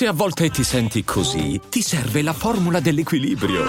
[0.00, 3.66] Se a volte ti senti così, ti serve la formula dell'equilibrio.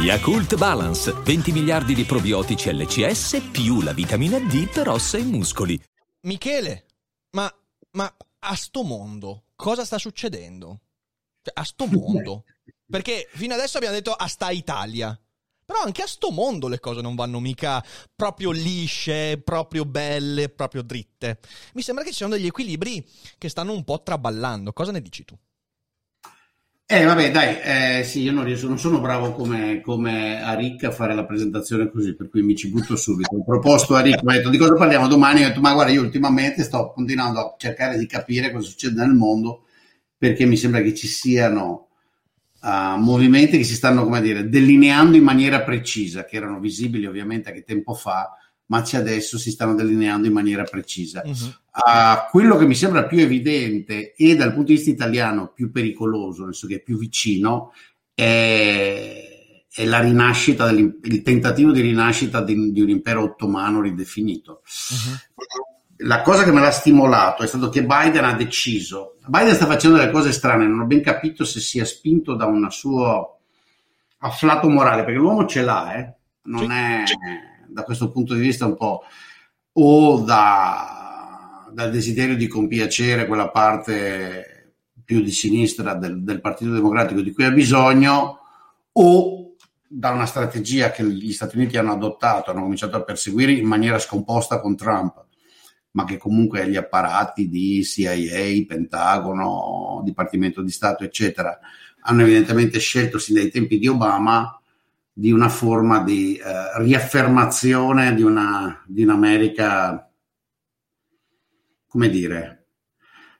[0.00, 5.82] Yakult Balance, 20 miliardi di probiotici LCS più la vitamina D per ossa e muscoli.
[6.20, 6.86] Michele,
[7.30, 7.52] ma,
[7.94, 10.82] ma a sto mondo cosa sta succedendo?
[11.42, 12.44] Cioè, a sto mondo.
[12.88, 15.20] Perché fino adesso abbiamo detto a sta Italia.
[15.68, 17.84] Però anche a sto mondo le cose non vanno mica
[18.16, 21.40] proprio lisce, proprio belle, proprio dritte.
[21.74, 24.72] Mi sembra che ci siano degli equilibri che stanno un po' traballando.
[24.72, 25.36] Cosa ne dici tu?
[26.86, 30.84] Eh, vabbè, dai, eh, sì, io non, riesco, non sono bravo come, come a Rick
[30.84, 33.36] a fare la presentazione così, per cui mi ci butto subito.
[33.36, 36.00] Ho proposto a Rick, ho detto di cosa parliamo domani, ho detto ma guarda, io
[36.00, 39.64] ultimamente sto continuando a cercare di capire cosa succede nel mondo,
[40.16, 41.87] perché mi sembra che ci siano
[42.62, 47.48] uh, movimenti che si stanno, come dire, delineando in maniera precisa, che erano visibili ovviamente
[47.48, 48.30] anche tempo fa,
[48.66, 51.22] ma adesso si stanno delineando in maniera precisa.
[51.24, 51.32] Uh-huh.
[51.32, 56.44] Uh, quello che mi sembra più evidente e dal punto di vista italiano più pericoloso,
[56.44, 57.72] nel senso che è più vicino,
[58.12, 64.62] è, è la rinascita, il tentativo di rinascita di, di un impero ottomano ridefinito.
[64.90, 69.16] Uh-huh la cosa che me l'ha stimolato è stato che Biden ha deciso.
[69.26, 72.70] Biden sta facendo delle cose strane, non ho ben capito se sia spinto da un
[72.70, 73.38] suo
[74.18, 76.14] afflato morale, perché l'uomo ce l'ha, eh?
[76.42, 77.02] non è
[77.66, 79.02] da questo punto di vista un po'
[79.72, 84.72] o da, dal desiderio di compiacere quella parte
[85.04, 88.40] più di sinistra del, del Partito Democratico di cui ha bisogno,
[88.92, 89.54] o
[89.86, 93.98] da una strategia che gli Stati Uniti hanno adottato, hanno cominciato a perseguire in maniera
[93.98, 95.26] scomposta con Trump
[95.98, 101.58] ma che comunque gli apparati di CIA, Pentagono, Dipartimento di Stato, eccetera,
[102.02, 104.60] hanno evidentemente scelto sin dai tempi di Obama
[105.12, 106.42] di una forma di eh,
[106.76, 110.08] riaffermazione di, una, di un'America,
[111.88, 112.66] come dire,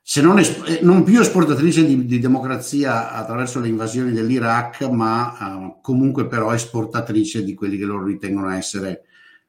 [0.03, 5.37] se non, es- eh, non più esportatrice di, di, democrazia attraverso le invasioni dell'Iraq, ma
[5.39, 9.05] eh, comunque però esportatrice di quelli che loro ritengono essere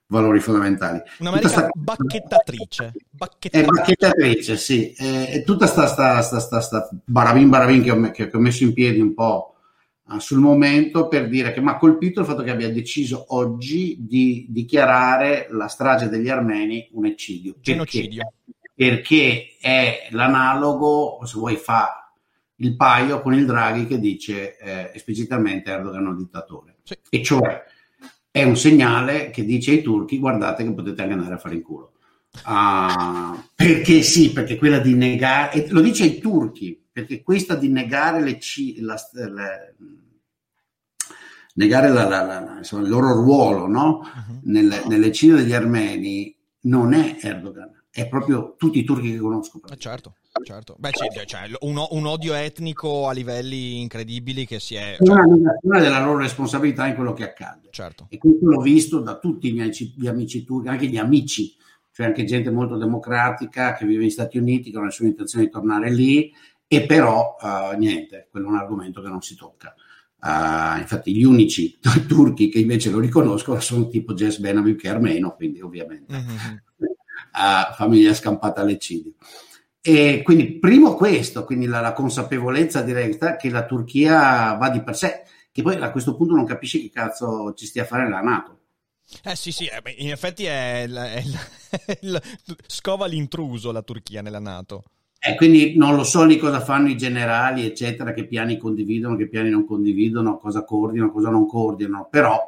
[0.09, 1.01] valori fondamentali.
[1.19, 1.69] Un'America sta...
[1.73, 2.93] bacchettatrice.
[3.09, 3.49] Bacchettatrice.
[3.51, 4.91] È bacchettatrice, sì.
[4.91, 8.73] È, tutta sta, sta, sta, sta, sta barabin barabin che ho, che ho, messo in
[8.73, 9.55] piedi un po'
[10.05, 13.97] uh, sul momento per dire che mi ha colpito il fatto che abbia deciso oggi
[13.99, 17.55] di dichiarare la strage degli armeni un eccidio.
[17.59, 18.33] Genocidio.
[18.73, 22.11] Perché, perché è l'analogo, se vuoi, fa
[22.61, 26.77] il paio con il Draghi che dice eh, esplicitamente Erdogan è un dittatore.
[26.83, 26.97] Sì.
[27.09, 27.63] E cioè
[28.31, 31.61] è un segnale che dice ai turchi guardate che potete anche andare a fare in
[31.61, 31.93] culo.
[32.45, 38.21] Uh, perché sì, perché quella di negare, lo dice ai turchi, perché questa di negare
[38.21, 38.39] le,
[38.81, 39.75] la, le,
[41.55, 43.99] negare la, la, insomma, il loro ruolo no?
[43.99, 44.39] uh-huh.
[44.43, 49.59] Nel, nell'eccidio degli armeni non è Erdogan, è proprio tutti i turchi che conosco.
[49.67, 50.15] Eh certo.
[50.43, 54.97] Certo, beh, c'è, c'è un, un, odio etnico a livelli incredibili che si è.
[54.99, 57.69] Una negazione della loro responsabilità in quello che accade.
[57.71, 58.07] Certo.
[58.09, 61.55] E questo l'ho visto da tutti i miei gli amici turchi, anche gli amici,
[61.91, 65.51] cioè anche gente molto democratica che vive negli Stati Uniti, che ha nessuna intenzione di
[65.51, 66.31] tornare lì,
[66.67, 69.73] e però uh, niente, quello è un argomento che non si tocca.
[70.21, 74.91] Uh, infatti, gli unici turchi che invece lo riconoscono sono tipo Jess Benamil, che è
[74.91, 76.53] armeno, quindi ovviamente mm-hmm.
[76.79, 79.13] uh, famiglia scampata all'eccidio.
[79.81, 84.95] E quindi, primo questo, quindi la, la, consapevolezza diretta che la Turchia va di per
[84.95, 88.19] sé, che poi a questo punto non capisci che cazzo ci stia a fare la
[88.19, 88.57] Nato.
[89.23, 91.39] Eh sì, sì, eh, in effetti è, il, è, il,
[91.85, 92.21] è il,
[92.67, 94.83] scova l'intruso la Turchia nella Nato.
[95.21, 99.27] E quindi non lo so lì cosa fanno i generali, eccetera, che piani condividono, che
[99.27, 102.39] piani non condividono, cosa coordinano, cosa non coordinano, però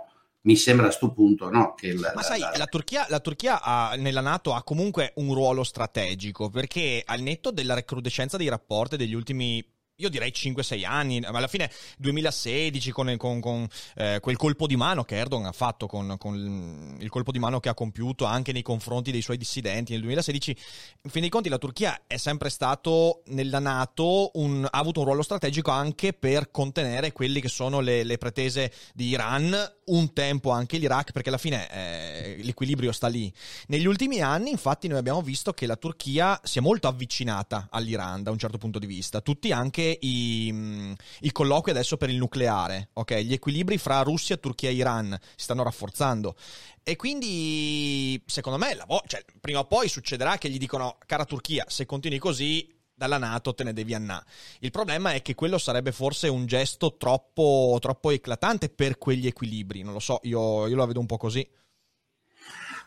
[0.44, 1.94] mi sembra a questo punto no, che...
[1.94, 5.64] La, Ma sai, la, la Turchia, la Turchia ha, nella Nato ha comunque un ruolo
[5.64, 9.64] strategico perché al netto della recrudescenza dei rapporti degli ultimi
[10.02, 11.70] io direi 5-6 anni, alla fine
[12.00, 16.98] 2016 con, con, con eh, quel colpo di mano che Erdogan ha fatto, con, con,
[17.00, 20.58] il colpo di mano che ha compiuto anche nei confronti dei suoi dissidenti nel 2016,
[21.04, 25.06] in fin dei conti la Turchia è sempre stato nella Nato, un, ha avuto un
[25.06, 29.56] ruolo strategico anche per contenere quelle che sono le, le pretese di Iran,
[29.86, 33.32] un tempo anche l'Iraq, perché alla fine eh, l'equilibrio sta lì.
[33.68, 38.24] Negli ultimi anni infatti noi abbiamo visto che la Turchia si è molto avvicinata all'Iran
[38.24, 42.18] da un certo punto di vista, tutti anche i, mm, i, colloqui adesso per il
[42.18, 43.16] nucleare, ok?
[43.16, 46.36] Gli equilibri fra Russia, Turchia e Iran si stanno rafforzando.
[46.84, 51.66] E quindi, secondo me, vo- cioè, prima o poi succederà che gli dicono, cara Turchia,
[51.68, 54.24] se continui così, dalla Nato te ne devi annà.
[54.60, 59.82] Il problema è che quello sarebbe forse un gesto troppo, troppo eclatante per quegli equilibri.
[59.82, 61.48] Non lo so, io, io lo vedo un po' così.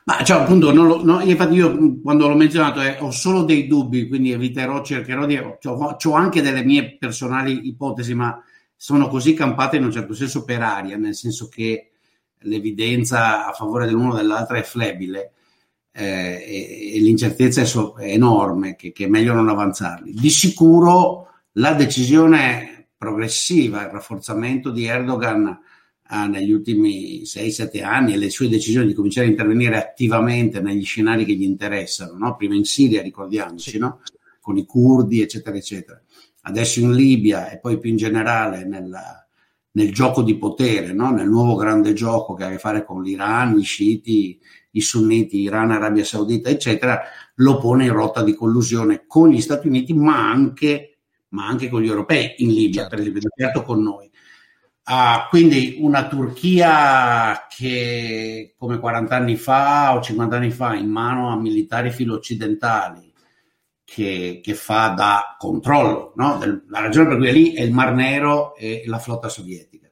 [0.06, 4.06] Ma cioè, appunto, lo, no, infatti io quando l'ho menzionato eh, ho solo dei dubbi,
[4.06, 5.40] quindi eviterò, cercherò di...
[5.58, 8.38] Cioè, ho anche delle mie personali ipotesi, ma
[8.76, 11.92] sono così campate in un certo senso per aria, nel senso che
[12.40, 15.32] l'evidenza a favore dell'uno o dell'altra è flebile
[15.90, 20.12] eh, e, e, l'incertezza è, so, è enorme, che, che, è meglio non avanzarli.
[20.12, 25.58] Di sicuro la decisione progressiva, il rafforzamento di Erdogan
[26.26, 31.24] negli ultimi 6-7 anni e le sue decisioni di cominciare a intervenire attivamente negli scenari
[31.24, 32.36] che gli interessano, no?
[32.36, 34.00] prima in Siria, ricordiamoci, no?
[34.40, 36.00] con i curdi, eccetera, eccetera,
[36.42, 39.26] adesso in Libia e poi più in generale nella,
[39.72, 41.10] nel gioco di potere, no?
[41.10, 44.38] nel nuovo grande gioco che ha a che fare con l'Iran, i sciiti,
[44.72, 47.02] i sunniti, Iran, Arabia Saudita, eccetera,
[47.36, 51.82] lo pone in rotta di collusione con gli Stati Uniti, ma anche, ma anche con
[51.82, 52.88] gli europei in Libia, certo.
[52.88, 54.10] per esempio, certo con noi.
[54.86, 61.30] Ah, quindi una Turchia che come 40 anni fa o 50 anni fa in mano
[61.30, 63.10] a militari filo-occidentali
[63.82, 66.38] che, che fa da controllo, no?
[66.68, 69.88] la ragione per cui è lì è il Mar Nero e la flotta sovietica.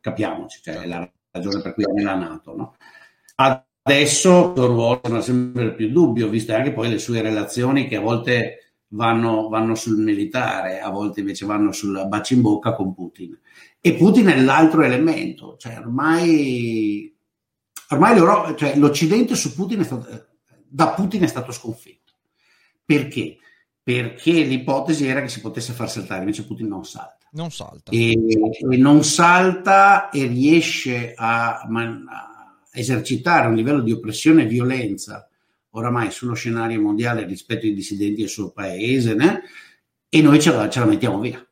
[0.00, 2.56] Capiamoci, cioè è la ragione per cui è nella Nato.
[2.56, 2.76] No?
[3.36, 7.96] Adesso il suo ruolo è sempre più dubbio, viste anche poi le sue relazioni che
[7.96, 12.94] a volte vanno, vanno sul militare, a volte invece vanno sul bacio in bocca con
[12.94, 13.38] Putin.
[13.80, 17.14] E Putin è l'altro elemento, cioè ormai,
[17.90, 20.26] ormai cioè l'Occidente su Putin stato,
[20.68, 22.12] da Putin è stato sconfitto.
[22.84, 23.38] Perché?
[23.82, 27.18] Perché l'ipotesi era che si potesse far saltare, invece Putin non salta.
[27.32, 27.90] Non salta.
[27.90, 35.26] E, e non salta e riesce a, a, esercitare un livello di oppressione e violenza
[35.72, 39.42] oramai sullo scenario mondiale rispetto ai dissidenti del suo paese, né?
[40.14, 41.42] e noi ce la, ce la mettiamo via.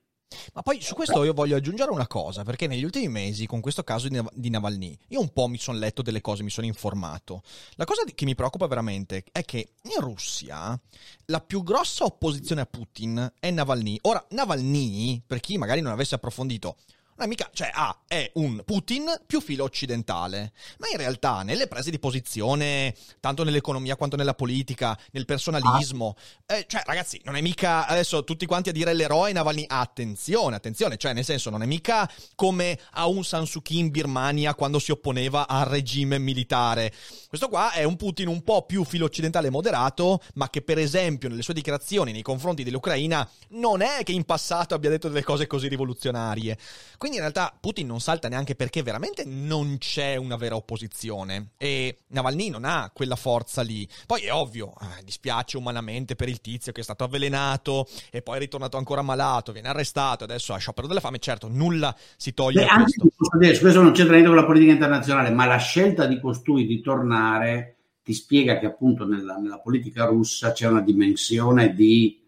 [0.52, 3.82] Ma poi su questo io voglio aggiungere una cosa, perché negli ultimi mesi, con questo
[3.82, 7.42] caso di, Navalny, io un po' mi sono letto delle cose, mi sono informato.
[7.76, 10.78] La cosa che mi preoccupa veramente è che in Russia
[11.26, 13.98] la più grossa opposizione a Putin è Navalny.
[14.02, 16.76] Ora, Navalny, per chi magari non avesse approfondito,
[17.24, 20.52] è mica, cioè, ah, è un Putin più filo occidentale.
[20.78, 26.56] Ma in realtà, nelle prese di posizione, tanto nell'economia quanto nella politica, nel personalismo, ah.
[26.56, 29.64] eh, cioè, ragazzi, non è mica adesso tutti quanti a dire l'eroe Navalny.
[29.68, 33.90] Attenzione, attenzione, cioè, nel senso, non è mica come a un San Suu Kyi in
[33.90, 36.92] Birmania quando si opponeva al regime militare.
[37.28, 41.28] Questo qua è un Putin un po' più filo occidentale moderato, ma che, per esempio,
[41.28, 45.46] nelle sue dichiarazioni nei confronti dell'Ucraina, non è che in passato abbia detto delle cose
[45.46, 46.58] così rivoluzionarie.
[46.98, 51.50] Quindi quindi in realtà Putin non salta neanche perché veramente non c'è una vera opposizione
[51.56, 53.86] e Navalny non ha quella forza lì.
[54.06, 58.36] Poi è ovvio, eh, dispiace umanamente per il tizio che è stato avvelenato e poi
[58.36, 62.64] è ritornato ancora malato, viene arrestato, adesso ha sciopero della fame, certo, nulla si toglie.
[62.64, 63.38] Beh, questo.
[63.38, 66.80] Dire, questo non c'entra niente con la politica internazionale, ma la scelta di costui di
[66.80, 72.22] tornare ti spiega che appunto nella, nella politica russa c'è una dimensione di,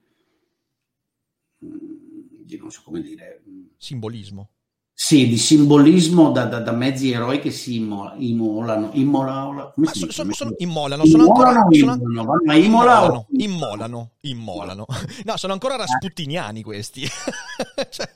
[1.59, 3.43] di non so come dire,
[3.77, 4.51] simbolismo
[4.95, 10.13] sì, di simbolismo da, da, da, mezzi eroi che si immolano, immolano, come si sono,
[10.13, 14.87] sono, sono, immolano, sono immolano, ancora, immolano, sono, immolano, immolano, immolano,
[15.25, 17.03] no, sono ancora rasputiniani questi.
[17.89, 18.11] cioè,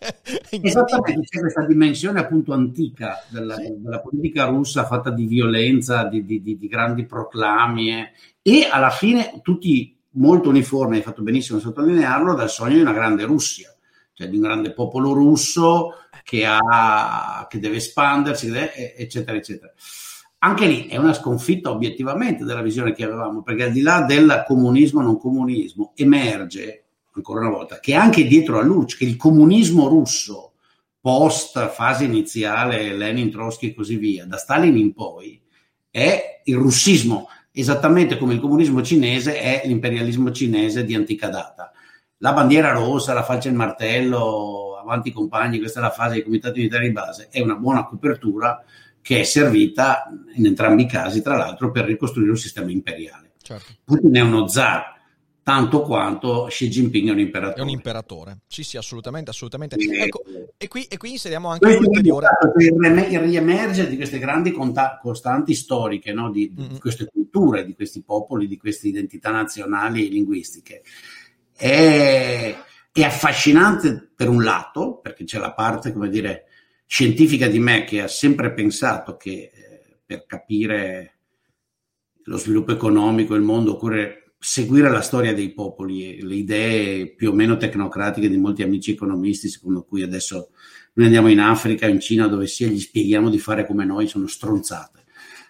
[0.51, 3.75] Esattamente, c'è questa dimensione appunto antica della, sì.
[3.79, 8.13] della politica russa fatta di violenza, di, di, di, di grandi proclami eh,
[8.43, 12.93] e alla fine tutti molto uniformi, hai fatto benissimo a sottolinearlo, dal sogno di una
[12.93, 13.75] grande Russia,
[14.13, 15.93] cioè di un grande popolo russo
[16.27, 18.51] che, ha, che deve espandersi,
[18.97, 19.73] eccetera, eccetera.
[20.39, 24.43] Anche lì è una sconfitta obiettivamente della visione che avevamo, perché al di là del
[24.45, 29.87] comunismo non comunismo, emerge ancora una volta che anche dietro a Luce, che il comunismo
[29.87, 30.55] russo
[31.01, 35.41] post fase iniziale, Lenin, Trotsky e così via, da Stalin in poi,
[35.89, 41.71] è il russismo, esattamente come il comunismo cinese è l'imperialismo cinese di antica data.
[42.19, 46.23] La bandiera rossa, la falce e il martello, avanti compagni, questa è la fase dei
[46.23, 48.65] comitati militari di base, è una buona copertura
[49.03, 53.33] che è servita in entrambi i casi, tra l'altro, per ricostruire un sistema imperiale.
[53.41, 53.75] Certo.
[53.85, 54.97] Putin è uno zar,
[55.45, 57.61] tanto quanto Xi Jinping è un imperatore.
[57.61, 59.77] È un imperatore, sì sì, assolutamente, assolutamente.
[59.77, 60.25] E, ecco,
[60.57, 62.27] e, qui, e qui inseriamo anche l'ulteriore...
[62.59, 66.31] Il riemergere di queste grandi conta- costanti storiche, no?
[66.31, 66.73] di, mm-hmm.
[66.73, 70.83] di, queste culture, di questi popoli, di queste identità nazionali e linguistiche.
[71.57, 72.65] È
[73.01, 76.45] è affascinante per un lato, perché c'è la parte, come dire,
[76.87, 81.19] scientifica di me che ha sempre pensato che eh, per capire
[82.25, 87.35] lo sviluppo economico, il mondo, occorre seguire la storia dei popoli, le idee più o
[87.35, 90.53] meno tecnocratiche di molti amici economisti, secondo cui adesso
[90.95, 94.27] noi andiamo in Africa, in Cina, dove sia gli spieghiamo di fare come noi, sono
[94.27, 94.96] stronzate.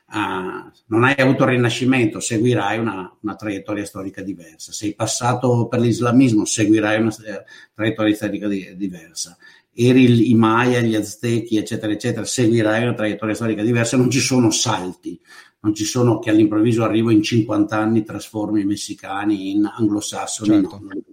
[0.09, 4.73] Uh, non hai avuto il rinascimento, seguirai una, una, traiettoria storica diversa.
[4.73, 7.43] Sei passato per l'islamismo, seguirai una uh,
[7.75, 9.37] traiettoria storica di, diversa.
[9.79, 13.97] Eri i Maya, gli Aztechi, eccetera, eccetera, seguirai una traiettoria storica diversa.
[13.97, 15.21] Non ci sono salti,
[15.61, 20.49] non ci sono che all'improvviso arrivo in 50 anni trasformi i messicani in anglosassoni.
[20.49, 20.81] Certo.
[20.81, 21.06] No, in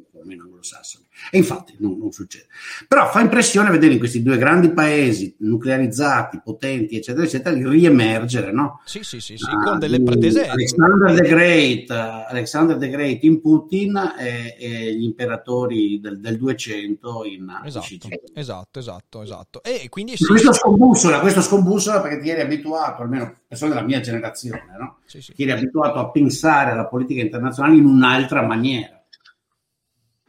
[0.63, 1.05] anglosassoni.
[1.29, 2.47] E infatti non, non, succede.
[2.87, 8.81] Però fa impressione vedere in questi due grandi paesi nuclearizzati, potenti, eccetera, eccetera, riemergere, no?
[8.85, 10.47] Sì, sì, sì, sì uh, con delle pretese.
[10.47, 17.25] Alexander the Great, Alexander the Great in Putin e, e gli imperatori del, del 200
[17.25, 19.63] in esatto, esatto, esatto, esatto.
[19.63, 23.99] E quindi sì, questo scombussola, questo scombussola perché ti eri abituato, almeno persone della mia
[23.99, 24.97] generazione, no?
[25.05, 25.33] Sì, sì.
[25.33, 29.02] Ti eri abituato a pensare alla politica internazionale in un'altra maniera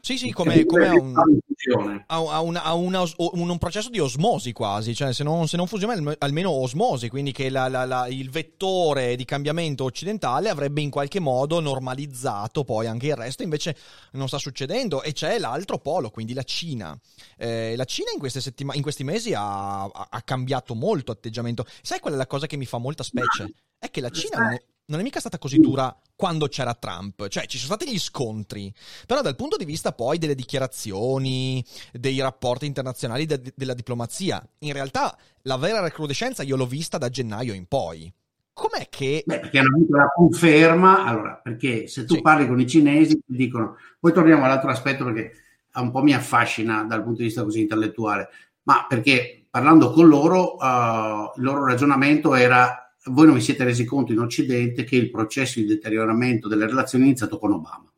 [0.04, 4.52] sì, sì, come, come a, un, a, una, a una, un, un, processo di osmosi
[4.52, 8.28] quasi, cioè se non, se non fusione almeno osmosi, quindi che la, la, la, il
[8.28, 13.78] vettore di cambiamento occidentale avrebbe in qualche modo normalizzato poi anche il resto, invece
[14.12, 16.94] non sta succedendo e c'è l'altro polo, quindi la Cina.
[17.38, 21.64] Eh, la Cina in, queste settima- in questi mesi ha, ha, cambiato molto atteggiamento.
[21.80, 23.54] Sai qual è la cosa che mi fa molta specie?
[23.78, 24.54] È che la Cina
[24.86, 28.72] non è mica stata così dura quando c'era Trump, cioè ci sono stati gli scontri,
[29.06, 34.72] però dal punto di vista poi delle dichiarazioni, dei rapporti internazionali, de- della diplomazia, in
[34.72, 38.12] realtà la vera recrudescenza io l'ho vista da gennaio in poi.
[38.52, 39.24] Com'è che...
[39.26, 42.20] Beh, perché hanno avuto la conferma, allora, perché se tu sì.
[42.20, 45.32] parli con i cinesi ti dicono, poi torniamo all'altro aspetto perché
[45.74, 48.28] un po' mi affascina dal punto di vista così intellettuale,
[48.62, 53.84] ma perché parlando con loro, uh, il loro ragionamento era voi non vi siete resi
[53.84, 57.92] conto in Occidente che il processo di deterioramento delle relazioni è iniziato con Obama.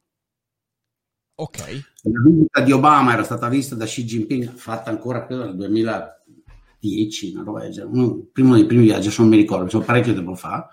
[1.38, 1.58] Ok.
[2.02, 7.30] La visita di Obama era stata vista da Xi Jinping, fatta ancora credo nel 2010,
[7.30, 10.68] in Norvegia, uno, primo dei primi viaggi, se non mi ricordo, sono parecchio tempo fa,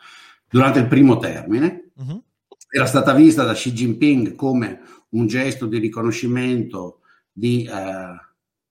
[0.49, 1.91] durante il primo termine.
[1.95, 2.23] Uh-huh.
[2.69, 8.15] Era stata vista da Xi Jinping come un gesto di riconoscimento di eh,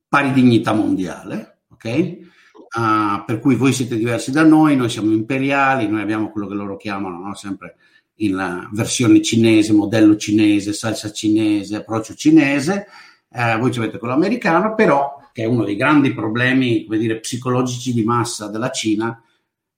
[0.08, 2.30] pari dignità mondiale, ok?
[2.74, 6.54] Uh, per cui voi siete diversi da noi, noi siamo imperiali, noi abbiamo quello che
[6.54, 7.34] loro chiamano no?
[7.34, 7.76] sempre
[8.16, 12.86] in versione cinese, modello cinese, salsa cinese, approccio cinese,
[13.28, 17.92] uh, voi ci avete quello americano, però che è uno dei grandi problemi dire, psicologici
[17.92, 19.22] di massa della Cina,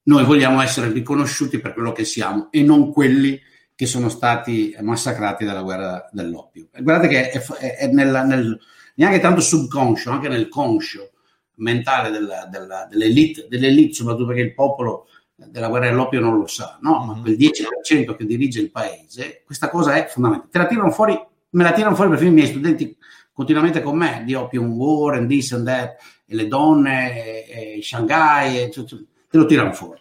[0.05, 3.41] noi vogliamo essere riconosciuti per quello che siamo e non quelli
[3.75, 6.69] che sono stati massacrati dalla guerra dell'oppio.
[6.81, 8.61] Guardate che è, è, è nel, nel,
[8.97, 11.11] neanche tanto subconscio, anche nel conscio
[11.57, 16.79] mentale della, della, dell'elite, dell'elite, soprattutto perché il popolo della guerra dell'oppio non lo sa,
[16.81, 17.05] no?
[17.05, 17.23] ma mm-hmm.
[17.23, 20.51] quel 10% che dirige il paese, questa cosa è fondamentale.
[20.51, 21.21] Te la tirano fuori,
[21.51, 22.97] me la tirano fuori perfino i miei studenti
[23.33, 27.83] continuamente con me, di Opium War and this and that, e le donne, e, e
[27.83, 28.87] Shanghai, e, te
[29.31, 30.01] lo tirano fuori.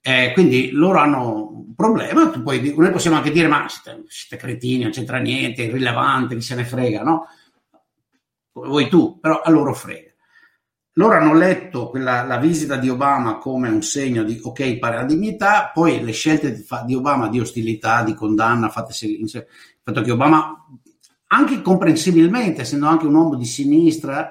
[0.00, 4.82] Eh, quindi loro hanno un problema, puoi, noi possiamo anche dire ma siete, siete cretini,
[4.82, 7.26] non c'entra niente, è irrilevante, chi se ne frega, no?
[8.52, 10.13] Vuoi tu, però a loro frega.
[10.96, 15.04] Loro hanno letto quella, la visita di Obama come un segno di ok, pari alla
[15.04, 19.46] dignità, poi le scelte di, di Obama di ostilità, di condanna, fatte il
[19.82, 20.66] fatto che Obama,
[21.28, 24.30] anche comprensibilmente, essendo anche un uomo di sinistra,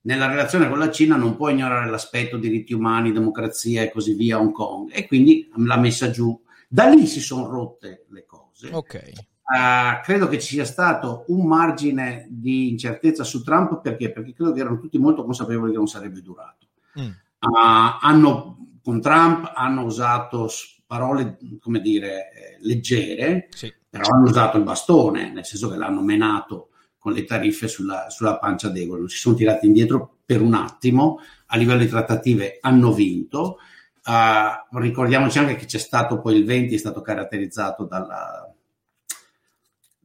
[0.00, 4.40] nella relazione con la Cina non può ignorare l'aspetto diritti umani, democrazia e così via
[4.40, 6.40] Hong Kong, e quindi l'ha messa giù.
[6.66, 8.70] Da lì si sono rotte le cose.
[8.72, 9.12] Ok.
[9.48, 14.12] Uh, credo che ci sia stato un margine di incertezza su Trump perché?
[14.12, 16.66] Perché credo che erano tutti molto consapevoli che non sarebbe durato.
[17.00, 17.06] Mm.
[17.06, 20.50] Uh, hanno, con Trump hanno usato
[20.86, 23.72] parole, come dire, eh, leggere, sì.
[23.88, 28.38] però hanno usato il bastone, nel senso che l'hanno menato con le tariffe sulla, sulla
[28.38, 28.98] pancia d'ego.
[28.98, 33.58] Non si sono tirati indietro per un attimo, a livello di trattative hanno vinto.
[34.04, 38.47] Uh, ricordiamoci anche che c'è stato poi il 20, è stato caratterizzato dalla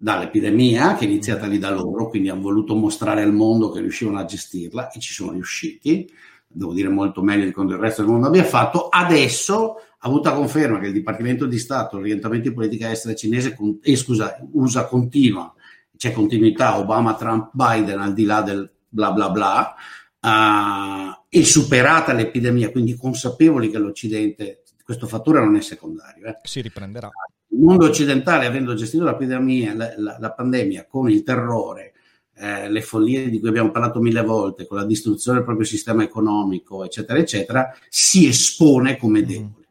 [0.04, 4.20] dall'epidemia che è iniziata lì da loro, quindi hanno voluto mostrare al mondo che riuscivano
[4.20, 6.12] a gestirla e ci sono riusciti,
[6.46, 8.90] devo dire molto meglio di quanto il resto del mondo abbia fatto.
[8.90, 13.96] Adesso ha avuto conferma che il Dipartimento di Stato, l'orientamento di politica estera cinese, eh,
[13.96, 15.54] scusa, USA continua,
[15.96, 19.74] c'è continuità Obama, Trump, Biden al di là del bla bla bla,
[20.20, 26.26] uh, e superata l'epidemia, quindi consapevoli che l'Occidente, questo fattore non è secondario.
[26.26, 26.40] Eh.
[26.44, 27.10] Si riprenderà
[27.54, 31.94] il mondo occidentale, avendo gestito la pandemia, la, la, la pandemia con il terrore,
[32.36, 36.04] eh, le follie di cui abbiamo parlato mille volte, con la distruzione del proprio sistema
[36.04, 39.26] economico, eccetera, eccetera, si espone come mm.
[39.26, 39.62] debole.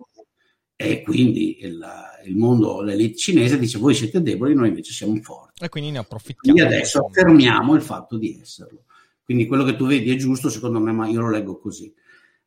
[0.76, 1.84] E quindi il,
[2.24, 5.62] il mondo, l'elite cinese dice voi siete deboli, noi invece siamo forti.
[5.62, 6.58] E quindi ne approfittiamo.
[6.58, 8.84] E adesso affermiamo il fatto di esserlo.
[9.24, 11.92] Quindi quello che tu vedi è giusto, secondo me, ma io lo leggo così.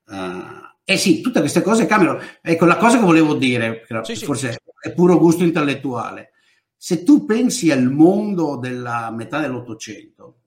[0.08, 2.20] Uh, eh sì, tutte queste cose cambiano.
[2.42, 4.58] Ecco, la cosa che volevo dire, sì, forse sì.
[4.82, 6.34] è puro gusto intellettuale,
[6.78, 10.42] se tu pensi al mondo della metà dell'Ottocento,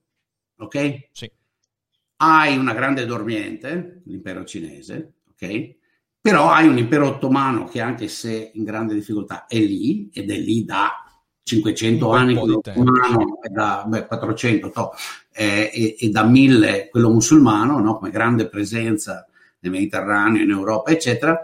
[0.59, 1.09] ok?
[1.11, 1.31] Sì.
[2.21, 5.77] Hai una grande dormiente, l'impero cinese, ok?
[6.21, 10.37] Però hai un impero ottomano che anche se in grande difficoltà è lì ed è
[10.37, 11.05] lì da
[11.43, 14.93] 500 anni quello ottomano da beh, 400 to,
[15.33, 17.97] eh, e, e, da 1000 quello musulmano, no?
[17.97, 19.27] come grande presenza
[19.61, 21.41] nel Mediterraneo, in Europa, eccetera,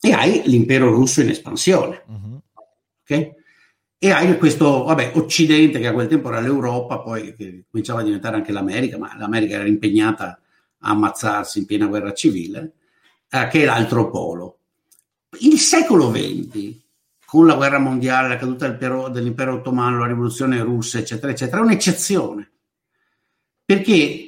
[0.00, 2.02] e hai l'impero russo in espansione.
[2.06, 2.40] Uh-huh.
[3.02, 3.34] Okay?
[3.98, 8.04] E hai questo, vabbè, Occidente che a quel tempo era l'Europa, poi che cominciava a
[8.04, 10.38] diventare anche l'America, ma l'America era impegnata
[10.80, 12.74] a ammazzarsi in piena guerra civile,
[13.30, 14.58] eh, che è l'altro polo.
[15.40, 16.76] Il secolo XX,
[17.24, 21.64] con la guerra mondiale, la caduta dell'impero, dell'impero ottomano, la rivoluzione russa, eccetera, eccetera, è
[21.64, 22.50] un'eccezione.
[23.64, 24.25] Perché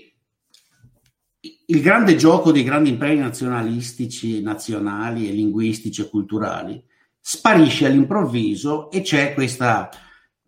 [1.71, 6.83] il grande gioco dei grandi imperi nazionalistici, nazionali e linguistici e culturali
[7.21, 9.91] sparisce all'improvviso e c'è questa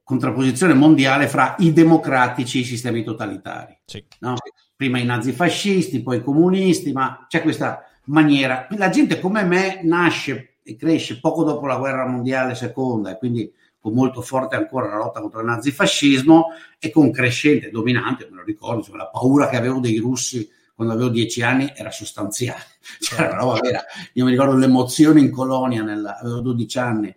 [0.03, 3.79] contrapposizione mondiale fra i democratici e i sistemi totalitari.
[3.85, 4.03] Sì.
[4.21, 4.37] No?
[4.75, 8.67] Prima i nazifascisti, poi i comunisti, ma c'è questa maniera.
[8.71, 13.53] La gente come me nasce e cresce poco dopo la guerra mondiale seconda e quindi
[13.79, 16.47] con molto forte ancora la lotta contro il nazifascismo
[16.79, 20.49] e con crescente dominante, me lo ricordo, insomma, la paura che avevo dei russi
[20.81, 22.63] quando avevo dieci anni era sostanziale,
[22.99, 23.85] c'era una roba vera.
[24.15, 27.15] Io mi ricordo l'emozione in colonia, nella, avevo 12 anni,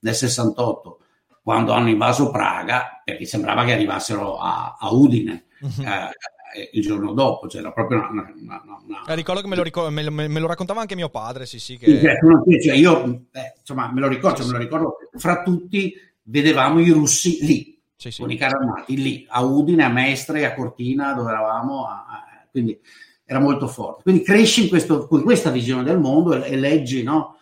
[0.00, 0.98] nel 68,
[1.40, 5.44] quando hanno invaso Praga, perché sembrava che arrivassero a, a Udine.
[5.60, 5.82] Uh-huh.
[5.82, 9.04] Eh, il giorno dopo, cioè era proprio una, una, una, una...
[9.06, 11.60] Eh, ricordo che me lo, ricor- me, me, me lo, raccontava anche mio padre, sì,
[11.60, 11.76] sì.
[11.76, 12.00] Che...
[12.00, 16.90] Cioè, io, eh, insomma, me lo ricordo, cioè, me lo ricordo, fra tutti vedevamo i
[16.90, 18.20] russi lì, sì, sì.
[18.20, 22.24] con i carri armati, lì, a Udine, a Mestre, a Cortina, dove eravamo, a,
[22.54, 22.80] quindi
[23.24, 24.04] era molto forte.
[24.04, 27.38] Quindi cresci questo, in questa visione del mondo e, e, leggi, no?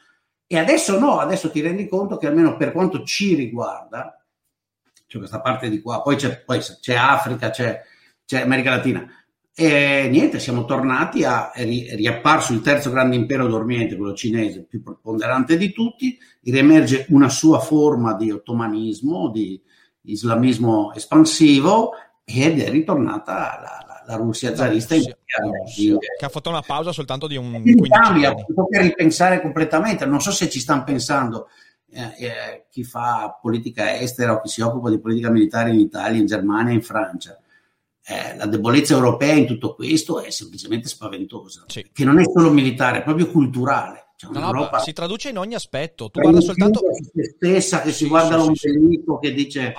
[0.47, 4.25] E adesso no, adesso ti rendi conto che almeno per quanto ci riguarda,
[5.07, 7.79] c'è questa parte di qua, poi c'è, poi c'è Africa, c'è,
[8.25, 9.07] c'è, America Latina,
[9.55, 14.83] e niente, siamo tornati a, è riapparso il terzo grande impero dormiente, quello cinese, più
[14.83, 19.61] preponderante di tutti, riemerge una sua forma di ottomanismo, di
[20.05, 21.93] islamismo espansivo
[22.25, 27.27] ed è ritornata la, la Russia zarista in Russia, che ha fatto una pausa soltanto
[27.27, 30.07] di un cambia, tocca ripensare completamente.
[30.07, 31.49] Non so se ci stanno pensando
[31.91, 36.21] eh, eh, chi fa politica estera o chi si occupa di politica militare in Italia,
[36.21, 37.39] in Germania, in Francia.
[38.05, 41.89] Eh, la debolezza europea in tutto questo è semplicemente spaventosa sì.
[41.93, 44.09] che non è solo militare, è proprio culturale.
[44.17, 46.11] Cioè, no, no, si traduce in ogni aspetto.
[46.11, 46.81] Tu guarda soltanto
[47.13, 49.75] se stessa che si guarda sì, l'ombelico che dice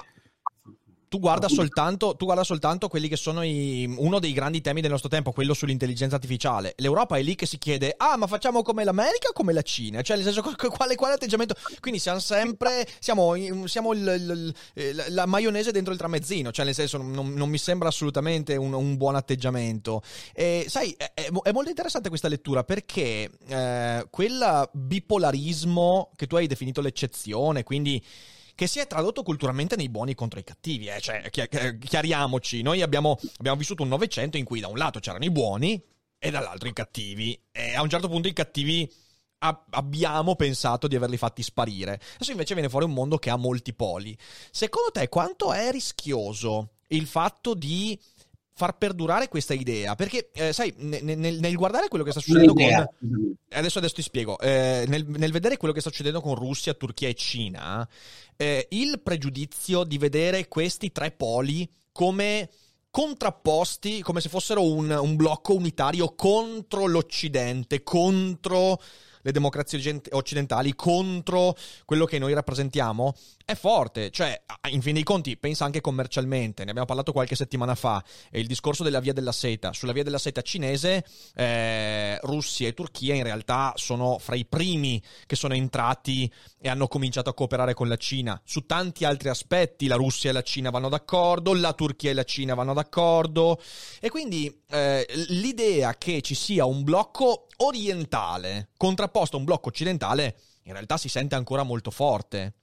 [1.13, 4.89] tu guarda, soltanto, tu guarda soltanto quelli che sono i, uno dei grandi temi del
[4.89, 6.73] nostro tempo, quello sull'intelligenza artificiale.
[6.78, 10.02] L'Europa è lì che si chiede, ah, ma facciamo come l'America o come la Cina?
[10.02, 10.41] Cioè, nel senso,
[10.76, 11.54] quale, quale atteggiamento?
[11.82, 13.36] Quindi siamo sempre, siamo,
[13.67, 17.60] siamo il, il, il, la maionese dentro il tramezzino, cioè nel senso, non, non mi
[17.60, 20.02] sembra assolutamente un, un buon atteggiamento.
[20.34, 26.47] E sai, è, è, molto interessante questa lettura perché eh, quel bipolarismo che tu hai
[26.47, 28.04] definito l'eccezione, quindi
[28.56, 30.88] che si è tradotto culturalmente nei buoni contro i cattivi.
[30.88, 31.00] Eh?
[31.00, 35.32] Cioè, chiariamoci, noi abbiamo, abbiamo vissuto un Novecento in cui da un lato c'erano i
[35.32, 35.82] buoni
[36.18, 37.39] e dall'altro i cattivi.
[37.52, 38.92] E a un certo punto i cattivi
[39.72, 42.00] abbiamo pensato di averli fatti sparire.
[42.16, 44.18] Adesso invece viene fuori un mondo che ha molti poli.
[44.52, 48.00] Secondo te quanto è rischioso il fatto di
[48.54, 49.96] far perdurare questa idea.
[49.96, 52.63] Perché, eh, sai, nel, nel, nel, guardare quello che sta succedendo con.
[53.50, 54.39] Adesso, adesso ti spiego.
[54.39, 57.88] Eh, nel, nel, vedere quello che sta succedendo con Russia, Turchia e Cina,
[58.38, 62.50] eh, il pregiudizio di vedere questi tre poli come
[62.89, 68.80] contrapposti, come se fossero un, un blocco unitario contro l'Occidente, contro
[69.24, 74.10] le democrazie occidentali contro quello che noi rappresentiamo è forte.
[74.10, 76.63] Cioè, in fin dei conti, pensa anche commercialmente.
[76.63, 78.03] Ne abbiamo parlato qualche settimana fa.
[78.32, 79.73] Il discorso della via della seta.
[79.73, 85.01] Sulla via della seta cinese, eh, Russia e Turchia in realtà sono fra i primi
[85.25, 88.39] che sono entrati e hanno cominciato a cooperare con la Cina.
[88.43, 92.23] Su tanti altri aspetti, la Russia e la Cina vanno d'accordo, la Turchia e la
[92.23, 93.62] Cina vanno d'accordo.
[93.99, 100.36] E quindi eh, l'idea che ci sia un blocco orientale contrapposto a un blocco occidentale
[100.63, 102.53] in realtà si sente ancora molto forte.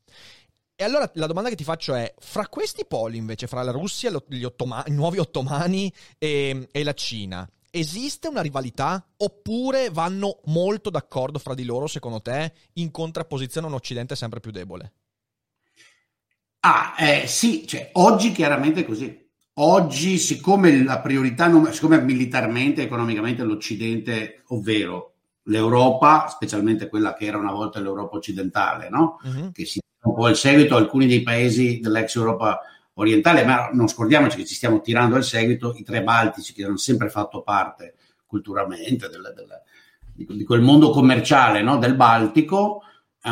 [0.80, 4.10] E allora la domanda che ti faccio è, fra questi poli invece, fra la Russia,
[4.14, 11.38] ottoma- i nuovi ottomani e, e la Cina, esiste una rivalità oppure vanno molto d'accordo
[11.38, 14.92] fra di loro, secondo te, in contrapposizione a un Occidente sempre più debole?
[16.60, 19.28] Ah, eh, sì, cioè, oggi chiaramente è così.
[19.56, 27.36] oggi, siccome la priorità, siccome militarmente e economicamente l'Occidente, ovvero l'Europa, specialmente quella che era
[27.36, 29.18] una volta l'Europa occidentale, no?
[29.22, 29.52] uh-huh.
[29.52, 32.60] che si un po' il seguito alcuni dei paesi dell'ex Europa
[32.94, 36.76] orientale, ma non scordiamoci che ci stiamo tirando al seguito i tre baltici che hanno
[36.76, 37.94] sempre fatto parte
[38.26, 41.78] culturalmente del, del, di, quel mondo commerciale no?
[41.78, 42.82] del Baltico,
[43.22, 43.28] uh,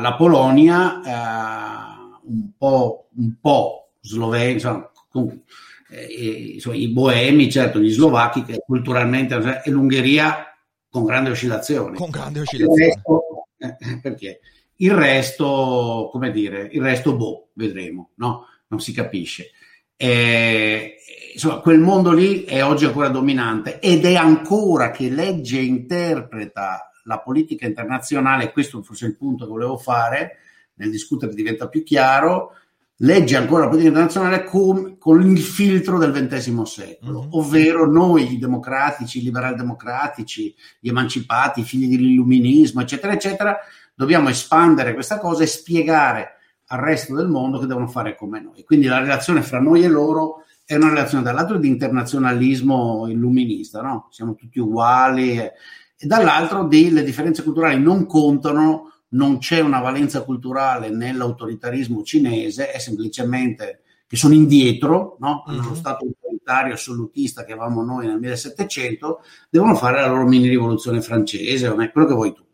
[0.00, 5.42] la Polonia, uh, un po', un po' sloveni, insomma, con,
[5.90, 10.46] eh, insomma, i boemi, certo, gli slovacchi, che culturalmente, e l'Ungheria
[10.88, 11.96] con grande oscillazione.
[11.96, 12.84] Con grande oscillazione.
[12.84, 14.40] Il resto, eh, perché?
[14.82, 18.46] Il resto, come dire, il resto, boh, vedremo, no?
[18.66, 19.52] Non si capisce.
[19.96, 20.96] Eh,
[21.32, 26.90] insomma, quel mondo lì è oggi ancora dominante ed è ancora che legge e interpreta
[27.04, 30.38] la politica internazionale, questo forse è il punto che volevo fare,
[30.74, 32.56] nel discutere diventa più chiaro,
[32.96, 37.32] legge ancora la politica internazionale con, con il filtro del XX secolo, mm-hmm.
[37.32, 43.58] ovvero noi i democratici, i liberal democratici, gli emancipati, i figli dell'illuminismo, eccetera, eccetera,
[43.94, 48.64] dobbiamo espandere questa cosa e spiegare al resto del mondo che devono fare come noi.
[48.64, 54.08] Quindi la relazione fra noi e loro è una relazione dall'altro di internazionalismo illuminista, no?
[54.10, 55.52] Siamo tutti uguali e,
[55.96, 62.70] e dall'altro di le differenze culturali non contano non c'è una valenza culturale nell'autoritarismo cinese,
[62.70, 65.44] è semplicemente che sono indietro, no?
[65.46, 65.74] nello uh-huh.
[65.74, 71.68] stato autoritario assolutista che avevamo noi nel 1700, devono fare la loro mini rivoluzione francese,
[71.68, 72.44] o quello che vuoi tu.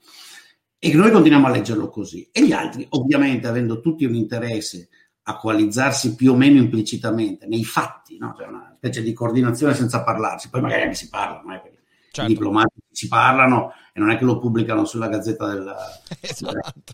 [0.78, 2.28] E noi continuiamo a leggerlo così.
[2.30, 4.88] E gli altri, ovviamente, avendo tutti un interesse
[5.28, 8.34] a coalizzarsi più o meno implicitamente nei fatti, no?
[8.36, 11.62] cioè una specie di coordinazione senza parlarsi, poi magari anche si parlano, eh,
[12.10, 12.30] certo.
[12.30, 15.74] i diplomatici si parlano e non è che lo pubblicano sulla gazzetta del...
[16.20, 16.92] Esatto.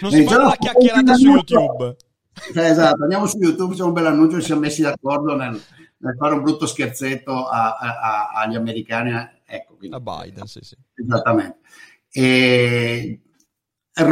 [0.00, 1.96] non si fa la chiacchierata su YouTube.
[2.54, 5.60] Eh, esatto, andiamo su YouTube, c'è un bel annuncio, ci siamo messi d'accordo nel,
[5.98, 9.10] nel fare un brutto scherzetto a, a, a, agli americani.
[9.44, 10.76] Ecco, quindi, a Biden, sì, sì.
[10.94, 11.58] Esattamente.
[12.10, 13.22] E,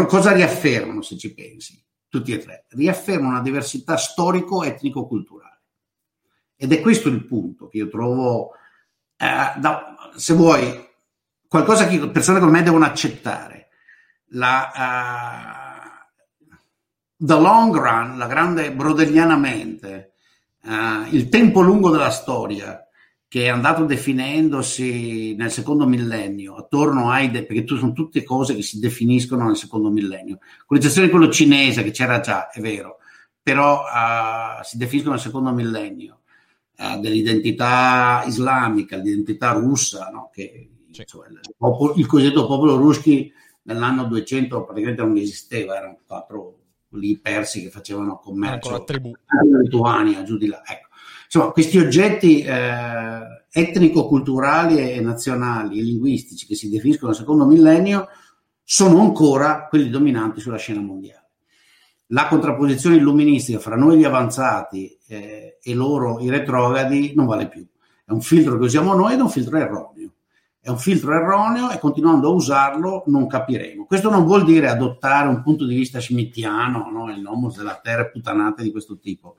[0.07, 1.83] cosa riaffermano, se ci pensi?
[2.09, 2.67] Tutti e tre.
[2.71, 5.63] Riaffermano una diversità storico-etnico-culturale.
[6.57, 8.53] Ed è questo il punto che io trovo
[9.17, 10.89] eh, da, se vuoi,
[11.49, 13.69] qualcosa che persone come me devono accettare.
[14.31, 16.55] La, uh,
[17.19, 20.15] the long run, la grande brodelianamente,
[20.63, 22.86] uh, il tempo lungo della storia
[23.29, 28.63] che è andato definendosi nel secondo millennio, attorno ai, de- perché sono tutte cose che
[28.63, 30.39] si definiscono nel secondo millennio.
[30.65, 32.99] Con l'eccezione di quello cinese, che c'era già, è vero,
[33.43, 36.21] però uh, si definiscono nel secondo millennio
[36.77, 40.31] eh, dell'identità islamica, l'identità russa, no?
[40.33, 41.01] che sì.
[41.01, 46.59] insomma, il, popolo, il, cosiddetto popolo ruschi nell'anno 200 praticamente non esisteva, erano quattro
[46.91, 50.63] lì persi che facevano commercio in Lituania, giù di là.
[50.65, 50.89] Ecco.
[51.27, 58.09] Insomma, questi oggetti eh, etnico-culturali e nazionali e linguistici che si definiscono nel secondo millennio
[58.63, 61.27] sono ancora quelli dominanti sulla scena mondiale
[62.11, 67.67] la contrapposizione illuministica fra noi gli avanzati eh, e loro i retrogradi non vale più.
[68.05, 70.13] È un filtro che usiamo noi ed è un filtro erroneo.
[70.61, 73.87] È un filtro erroneo e continuando a usarlo non capiremo.
[73.87, 77.11] Questo non vuol dire adottare un punto di vista schmittiano, no?
[77.11, 79.37] il nomos della terra puttanate di questo tipo,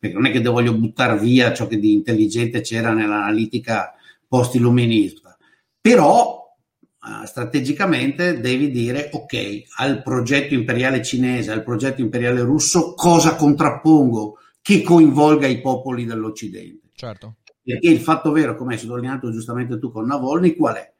[0.00, 3.94] perché non è che voglio buttare via ciò che di intelligente c'era nell'analitica
[4.26, 5.36] post-illuminista.
[5.78, 6.56] Però
[7.00, 14.38] uh, strategicamente devi dire ok, al progetto imperiale cinese, al progetto imperiale russo, cosa contrappongo
[14.62, 16.88] che coinvolga i popoli dell'Occidente.
[16.94, 17.36] Certo.
[17.62, 20.92] Perché il fatto vero, come hai sottolineato giustamente tu con Navolny, qual è?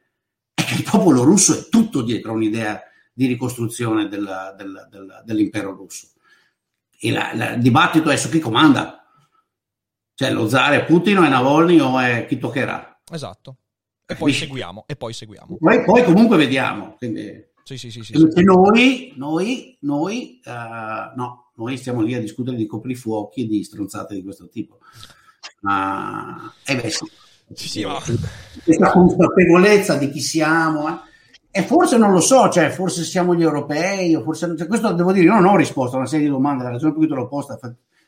[0.53, 2.79] È che il popolo russo è tutto dietro a un'idea
[3.11, 6.10] di ricostruzione della, della, della, dell'impero russo.
[7.03, 9.03] E la, la, il dibattito è su chi comanda.
[10.13, 13.01] Cioè lo zar è Putin o è Navolny o è chi toccherà.
[13.11, 13.57] Esatto.
[14.05, 15.57] E poi seguiamo, e poi seguiamo.
[15.57, 16.95] Poi, poi comunque vediamo.
[16.97, 18.43] Quindi, sì, sì, sì, sì, sì.
[18.43, 24.13] Noi, noi, noi, uh, no, noi stiamo lì a discutere di coprifuochi e di stronzate
[24.13, 24.77] di questo tipo.
[25.61, 26.91] Uh, eh beh.
[27.53, 27.99] Sì, sì, ma...
[28.63, 31.09] Questa consapevolezza di chi siamo, eh.
[31.51, 35.11] E forse non lo so, cioè forse siamo gli europei, o forse cioè, questo devo
[35.11, 37.15] dire, io non ho risposto a una serie di domande, la ragione per cui te
[37.15, 37.59] l'ho posta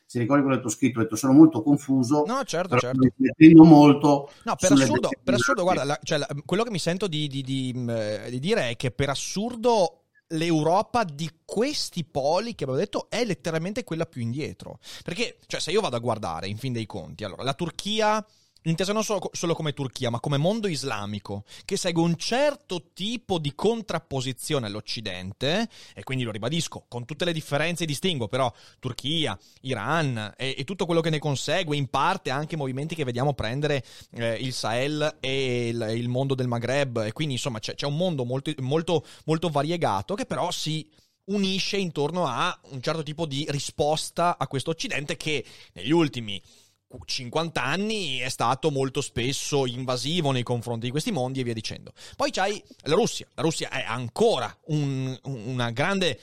[0.05, 2.23] se ricordi quello che ho scritto, ho detto sono molto confuso.
[2.27, 3.07] No, certo, certo.
[3.15, 4.29] Mettendo molto.
[4.43, 7.41] No, per assurdo, per assurdo guarda, la, cioè, la, quello che mi sento di, di,
[7.41, 13.07] di, mm, di dire è che per assurdo l'Europa di questi poli che abbiamo detto
[13.09, 14.77] è letteralmente quella più indietro.
[15.03, 18.23] Perché, cioè, se io vado a guardare, in fin dei conti, allora, la Turchia
[18.63, 23.39] intesa non solo, solo, come Turchia, ma come mondo islamico, che segue un certo tipo
[23.39, 30.33] di contrapposizione all'Occidente, e quindi lo ribadisco, con tutte le differenze distingo, però Turchia, Iran
[30.37, 34.35] e, e, tutto quello che ne consegue, in parte anche movimenti che vediamo prendere eh,
[34.35, 38.23] il Sahel e il, il, mondo del Maghreb, e quindi insomma c'è, c'è un mondo
[38.23, 40.89] molto, molto, molto variegato che però si
[41.25, 46.41] unisce intorno a un certo tipo di risposta a questo Occidente che negli ultimi
[47.03, 51.91] 50 anni è stato molto spesso invasivo nei confronti di questi mondi e via dicendo.
[52.15, 53.27] Poi c'hai la Russia.
[53.35, 56.19] La Russia è ancora un, una grande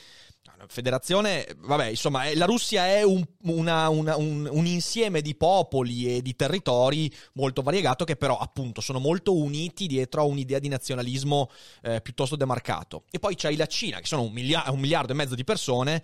[0.68, 6.22] federazione, vabbè, insomma, la Russia è un, una, una, un, un, insieme di popoli e
[6.22, 11.50] di territori molto variegato che però appunto sono molto uniti dietro a un'idea di nazionalismo
[11.82, 13.04] eh, piuttosto demarcato.
[13.10, 16.02] E poi c'hai la Cina, che sono un, milia- un miliardo e mezzo di persone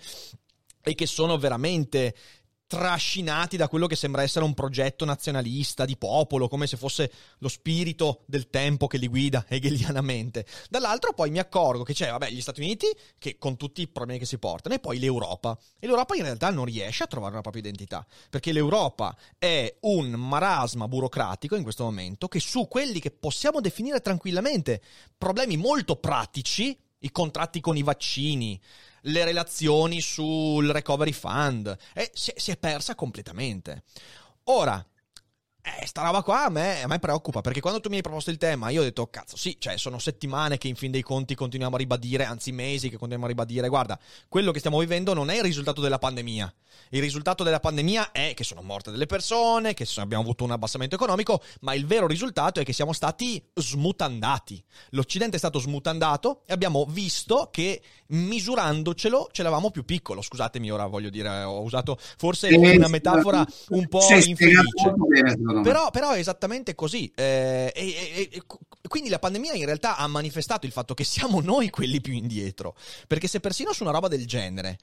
[0.82, 2.14] e che sono veramente
[2.66, 7.48] trascinati da quello che sembra essere un progetto nazionalista di popolo, come se fosse lo
[7.48, 10.46] spirito del tempo che li guida hegelianamente.
[10.68, 12.86] Dall'altro poi mi accorgo che c'è, vabbè, gli Stati Uniti,
[13.18, 15.56] che con tutti i problemi che si portano, e poi l'Europa.
[15.78, 20.10] E l'Europa in realtà non riesce a trovare una propria identità, perché l'Europa è un
[20.10, 24.82] marasma burocratico in questo momento che su quelli che possiamo definire tranquillamente
[25.16, 28.60] problemi molto pratici, i contratti con i vaccini,
[29.06, 33.82] le relazioni sul recovery fund, e si, si è persa completamente.
[34.44, 34.84] Ora,
[35.66, 38.30] eh, sta roba qua a me, a me, preoccupa perché quando tu mi hai proposto
[38.30, 41.34] il tema io ho detto cazzo sì, cioè sono settimane che in fin dei conti
[41.34, 43.98] continuiamo a ribadire, anzi mesi che continuiamo a ribadire, guarda,
[44.28, 46.54] quello che stiamo vivendo non è il risultato della pandemia,
[46.90, 50.94] il risultato della pandemia è che sono morte delle persone, che abbiamo avuto un abbassamento
[50.94, 56.52] economico, ma il vero risultato è che siamo stati smutandati, l'Occidente è stato smutandato e
[56.52, 62.54] abbiamo visto che misurandocelo ce l'avevamo più piccolo, scusatemi ora voglio dire, ho usato forse
[62.54, 64.94] una metafora un po' infelice.
[65.62, 67.10] Però, però, è esattamente così.
[67.14, 68.42] Eh, e, e, e,
[68.88, 72.76] quindi la pandemia in realtà ha manifestato il fatto che siamo noi quelli più indietro.
[73.06, 74.78] Perché se persino su una roba del genere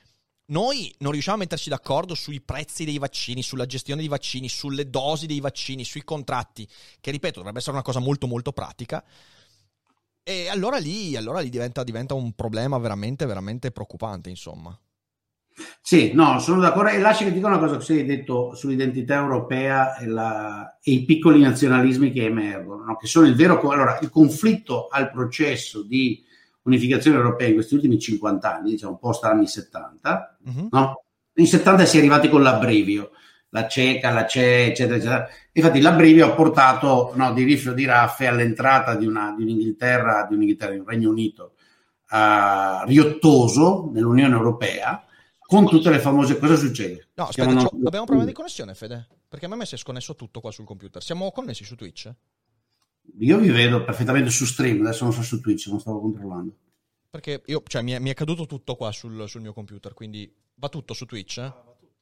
[0.45, 4.89] noi non riusciamo a metterci d'accordo sui prezzi dei vaccini, sulla gestione dei vaccini, sulle
[4.89, 6.67] dosi dei vaccini, sui contratti,
[6.99, 9.03] che ripeto dovrebbe essere una cosa molto molto pratica.
[10.21, 14.77] E allora lì, allora lì diventa, diventa un problema veramente, veramente preoccupante, insomma.
[15.81, 16.89] Sì, no, sono d'accordo.
[16.89, 21.05] E lascia che dica una cosa che hai detto sull'identità europea e, la, e, i
[21.05, 22.95] piccoli nazionalismi che emergono, no?
[22.97, 23.59] che sono il vero.
[23.69, 26.23] Allora, il conflitto al processo di
[26.63, 30.67] unificazione europea in questi ultimi 50 anni, diciamo post anni 70, uh-huh.
[30.71, 31.03] no?
[31.35, 33.11] In 70 si è arrivati con l'abbrivio,
[33.49, 35.27] la ceca, la CE, eccetera, eccetera.
[35.51, 40.35] Infatti l'abbrivio ha portato no, di rifio di raffe all'entrata di, una, di un'Inghilterra, di
[40.35, 41.53] un'Inghilterra, di un Regno Unito
[42.11, 45.03] uh, riottoso nell'Unione Europea,
[45.53, 47.09] con tutte le famose cosa succede?
[47.13, 47.65] No, aspetta, non...
[47.85, 49.07] abbiamo problema di connessione, Fede?
[49.27, 51.03] Perché a me si è sconnesso tutto qua sul computer.
[51.03, 52.11] Siamo connessi su Twitch?
[53.19, 56.55] Io vi vedo perfettamente su stream, adesso non so su Twitch, non stavo controllando.
[57.09, 60.33] Perché io, cioè, mi è, mi è caduto tutto qua sul, sul, mio computer, quindi
[60.55, 61.37] va tutto su Twitch?
[61.37, 61.53] Eh?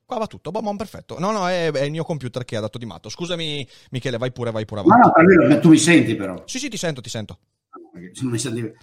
[0.06, 1.20] Qua va tutto, boh, perfetto.
[1.20, 3.10] No, no, è, è, il mio computer che ha dato di matto.
[3.10, 5.10] Scusami, Michele, vai pure, vai pure avanti.
[5.26, 6.44] No, no, tu mi senti però.
[6.46, 7.40] Sì, sì, ti sento, ti sento.
[8.22, 8.74] Non mi senti...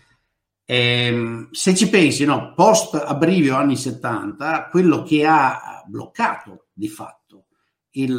[0.70, 7.46] Eh, se ci pensi, no, post abbrivio anni 70, quello che ha bloccato di fatto
[7.92, 8.12] il,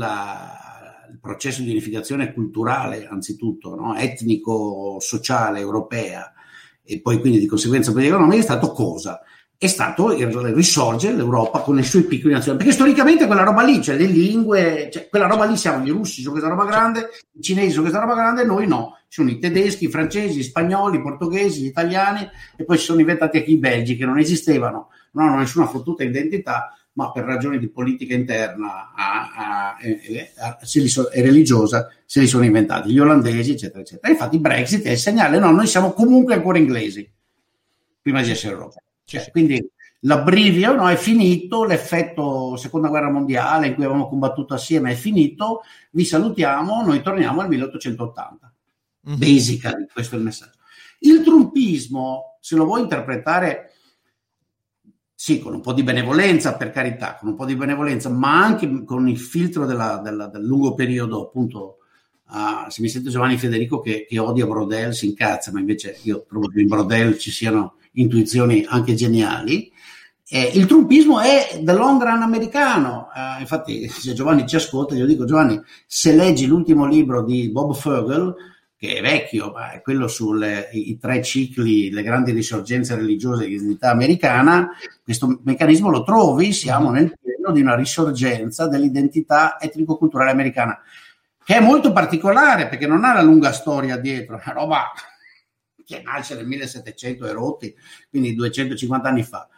[1.11, 6.33] il processo di unificazione culturale, anzitutto no, etnico, sociale, europea,
[6.81, 9.21] e poi quindi di conseguenza politica economica, è stato cosa?
[9.61, 13.83] È stato il risorgere l'Europa con le sue piccole nazioni, perché storicamente quella roba lì,
[13.83, 17.41] cioè le lingue, cioè quella roba lì siamo gli russi su questa roba grande, i
[17.41, 20.97] cinesi su questa roba grande, noi no ci sono i tedeschi, i francesi, gli spagnoli,
[20.97, 24.91] i portoghesi, gli italiani e poi si sono inventati anche i belgi che non esistevano,
[25.11, 29.77] non hanno nessuna fottuta identità, ma per ragioni di politica interna a, a,
[30.37, 34.09] a, so, e religiosa se li sono inventati, gli olandesi, eccetera, eccetera.
[34.09, 37.11] infatti il Brexit è il segnale, no, noi siamo comunque ancora inglesi,
[38.01, 38.87] prima di essere europei.
[39.09, 39.67] Cioè, quindi
[40.01, 45.61] l'abbrivio no, è finito, l'effetto seconda guerra mondiale in cui avevamo combattuto assieme è finito,
[45.91, 48.53] vi salutiamo, noi torniamo al 1880
[49.07, 49.19] mm-hmm.
[49.19, 50.57] basically, questo è il messaggio.
[50.99, 53.71] Il trumpismo, se lo vuoi interpretare,
[55.15, 58.83] sì, con un po' di benevolenza, per carità, con un po' di benevolenza, ma anche
[58.83, 61.77] con il filtro della, della, del lungo periodo, appunto,
[62.29, 66.25] uh, se mi sento Giovanni Federico che, che, odia Brodel, si incazza, ma invece io
[66.27, 69.71] trovo che in Brodel ci siano intuizioni anche geniali.
[70.31, 75.07] Eh, il trumpismo è the long run americano, uh, infatti se Giovanni ci ascolta, io
[75.07, 78.35] dico Giovanni, se leggi l'ultimo libro di Bob Fogel,
[78.77, 84.69] che è vecchio, ma è quello sui tre cicli, le grandi risorgenze religiose dell'identità americana,
[85.03, 90.79] questo meccanismo lo trovi, siamo nel pieno di una risorgenza dell'identità etnico-culturale americana,
[91.43, 94.91] che è molto particolare perché non ha la lunga storia dietro, è una roba
[95.89, 97.75] che nasce nel 1700 e rotti,
[98.11, 99.49] quindi 250 anni fa.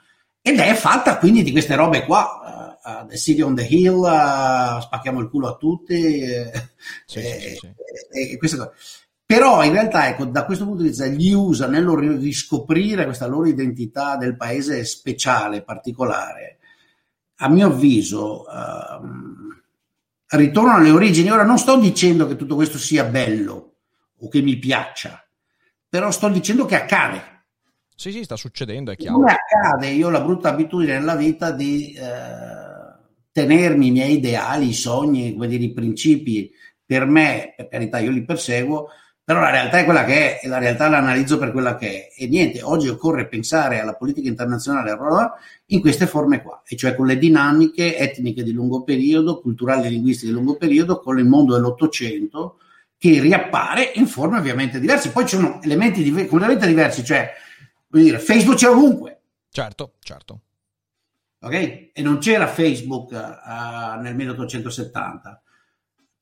[0.41, 4.79] Ed è fatta quindi di queste robe qua, uh, The City on the Hill, uh,
[4.79, 6.01] spacchiamo il culo a tutti,
[7.05, 7.73] sì, eh, sì,
[8.09, 8.37] sì.
[8.37, 8.71] queste cose.
[9.25, 13.47] Però in realtà, ecco, da questo punto di vista, gli USA nello riscoprire questa loro
[13.47, 16.59] identità del paese speciale, particolare,
[17.37, 21.29] a mio avviso, uh, ritornano alle origini.
[21.29, 23.73] Ora non sto dicendo che tutto questo sia bello
[24.17, 25.25] o che mi piaccia,
[25.91, 27.21] però sto dicendo che accade.
[27.93, 29.17] Sì, sì, sta succedendo, è chiaro.
[29.17, 29.87] Come accade?
[29.89, 32.95] Io ho la brutta abitudine nella vita di eh,
[33.29, 36.49] tenermi i miei ideali, i sogni, come dire, i principi
[36.85, 38.87] per me, per carità, io li perseguo,
[39.21, 42.07] però la realtà è quella che è e la realtà l'analizzo per quella che è.
[42.15, 44.97] E niente, oggi occorre pensare alla politica internazionale
[45.65, 49.89] in queste forme qua, e cioè con le dinamiche etniche di lungo periodo, culturali e
[49.89, 52.59] linguistiche di lungo periodo, con il mondo dell'Ottocento
[53.01, 55.09] che riappare in forme ovviamente diverse.
[55.09, 57.33] Poi ci sono elementi div- completamente diversi, cioè,
[57.87, 59.21] vuol dire, Facebook c'è ovunque.
[59.49, 60.41] Certo, certo.
[61.39, 61.53] Ok?
[61.93, 65.41] E non c'era Facebook uh, nel 1870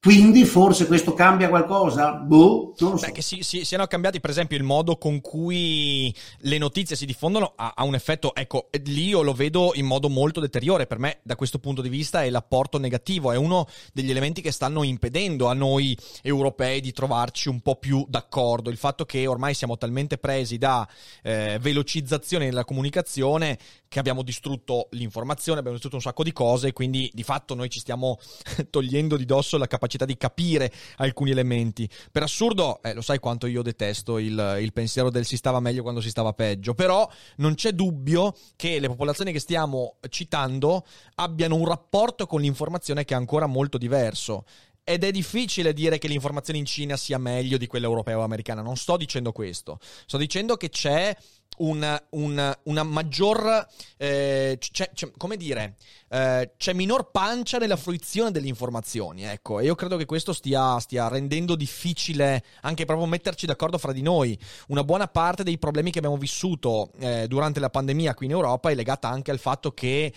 [0.01, 2.13] quindi forse questo cambia qualcosa?
[2.13, 3.05] Boh, non lo so.
[3.05, 7.05] Beh, che si, si, siano cambiati, per esempio, il modo con cui le notizie si
[7.05, 10.87] diffondono ha, ha, un effetto, ecco, lì io lo vedo in modo molto deteriore.
[10.87, 14.53] Per me, da questo punto di vista, è l'apporto negativo, è uno degli elementi che
[14.53, 18.69] stanno impedendo a noi europei di trovarci un po' più d'accordo.
[18.69, 20.87] Il fatto che ormai siamo talmente presi da
[21.23, 23.57] eh, velocizzazione nella comunicazione
[23.89, 27.79] che abbiamo distrutto l'informazione, abbiamo distrutto un sacco di cose, quindi di fatto noi ci
[27.79, 28.17] stiamo
[28.69, 31.89] togliendo di dosso la capacità capacità di capire alcuni elementi.
[32.11, 35.81] Per assurdo, eh, lo sai quanto io detesto il, il pensiero del si stava meglio
[35.81, 41.55] quando si stava peggio, però non c'è dubbio che le popolazioni che stiamo citando abbiano
[41.55, 44.45] un rapporto con l'informazione che è ancora molto diverso
[44.83, 48.63] ed è difficile dire che l'informazione in Cina sia meglio di quella europea o americana.
[48.63, 49.77] Non sto dicendo questo.
[49.79, 51.15] Sto dicendo che c'è
[51.59, 53.67] un, un, una maggior,
[53.97, 55.75] eh, c'è, c'è, come dire,
[56.09, 60.79] eh, c'è minor pancia nella fruizione delle informazioni, ecco, e io credo che questo stia,
[60.79, 64.37] stia rendendo difficile anche proprio metterci d'accordo fra di noi.
[64.67, 68.69] Una buona parte dei problemi che abbiamo vissuto eh, durante la pandemia qui in Europa
[68.69, 70.13] è legata anche al fatto che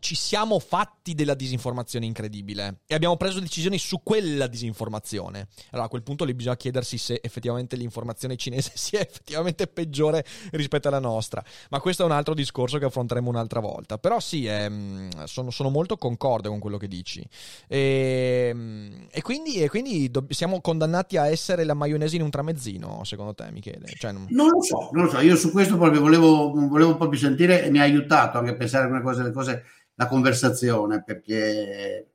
[0.00, 5.48] ci siamo fatti della disinformazione incredibile e abbiamo preso decisioni su quella disinformazione.
[5.70, 10.88] Allora a quel punto lì bisogna chiedersi se effettivamente l'informazione cinese sia effettivamente peggiore rispetto
[10.88, 11.42] alla nostra.
[11.70, 13.98] Ma questo è un altro discorso che affronteremo un'altra volta.
[13.98, 17.24] Però sì, è, mm, sono, sono, molto concorde con quello che dici.
[17.68, 22.30] E, mm, e quindi, e quindi do, siamo condannati a essere la maionese in un
[22.30, 23.86] tramezzino, secondo te Michele?
[23.86, 24.26] Cioè, non...
[24.30, 24.48] non...
[24.48, 25.20] lo so, non lo so.
[25.20, 28.84] Io su questo proprio volevo, volevo proprio sentire e mi ha aiutato anche a pensare
[28.84, 29.59] a come cose, le cose
[30.00, 32.06] la conversazione perché,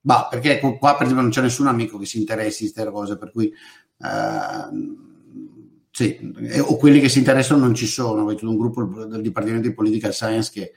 [0.00, 3.16] bah, perché qua per esempio non c'è nessun amico che si interessi di queste cose,
[3.16, 3.52] per cui
[3.98, 5.08] uh,
[5.92, 9.74] sì, o quelli che si interessano non ci sono, vedo un gruppo del Dipartimento di
[9.74, 10.72] Political Science che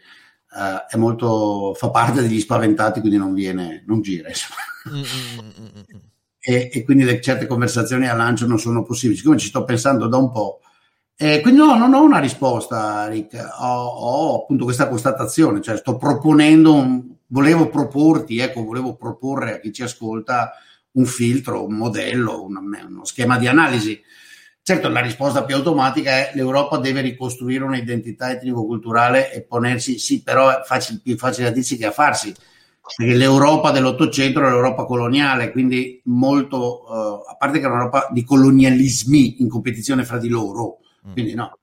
[0.51, 4.29] uh, è molto, fa parte degli spaventati, quindi non viene, non gira.
[4.89, 5.99] Mm, mm, mm,
[6.39, 9.17] e, e, quindi le, certe conversazioni a lancio non sono possibili.
[9.17, 10.59] Siccome ci sto pensando da un po',
[11.15, 15.95] eh, quindi no, non ho una risposta, Rick, ho, ho, appunto questa constatazione, cioè sto
[15.95, 20.53] proponendo, un, volevo proporti, ecco, volevo proporre a chi ci ascolta
[20.93, 24.01] un filtro, un modello, un, uno schema di analisi.
[24.61, 30.49] Certo, la risposta più automatica è l'Europa deve ricostruire un'identità etnico-culturale e ponersi, sì, però
[30.49, 32.33] è facile, più facile a dirsi che a farsi,
[32.95, 38.23] perché l'Europa dell'Ottocento era l'Europa coloniale, quindi molto, uh, a parte che era un'Europa di
[38.23, 40.79] colonialismi in competizione fra di loro.
[41.11, 41.59] Quindi no,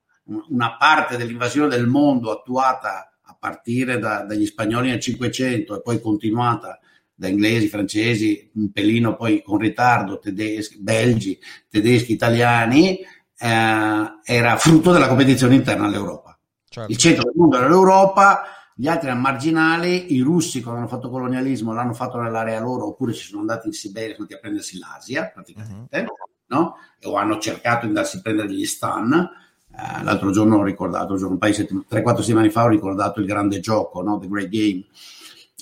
[0.49, 6.01] una parte dell'invasione del mondo attuata a partire da, dagli spagnoli nel Cinquecento e poi
[6.01, 6.79] continuata
[7.15, 14.91] da inglesi, francesi, un pelino poi con ritardo, tedeschi, belgi, tedeschi, italiani, eh, era frutto
[14.91, 16.39] della competizione interna all'Europa.
[16.67, 16.91] Certo.
[16.91, 18.43] Il centro del mondo era l'Europa,
[18.75, 23.13] gli altri erano marginali, i russi quando hanno fatto colonialismo l'hanno fatto nell'area loro oppure
[23.13, 25.99] ci sono andati in Siberia, sono andati a prendersi l'Asia praticamente.
[25.99, 26.77] Uh-huh no?
[27.05, 29.13] o hanno cercato di andarsi a prendere gli stan.
[29.13, 33.61] Eh, l'altro giorno ho ricordato, un paio di 3-4 settimane fa ho ricordato il grande
[33.61, 34.19] gioco, no?
[34.19, 34.85] The Great Game,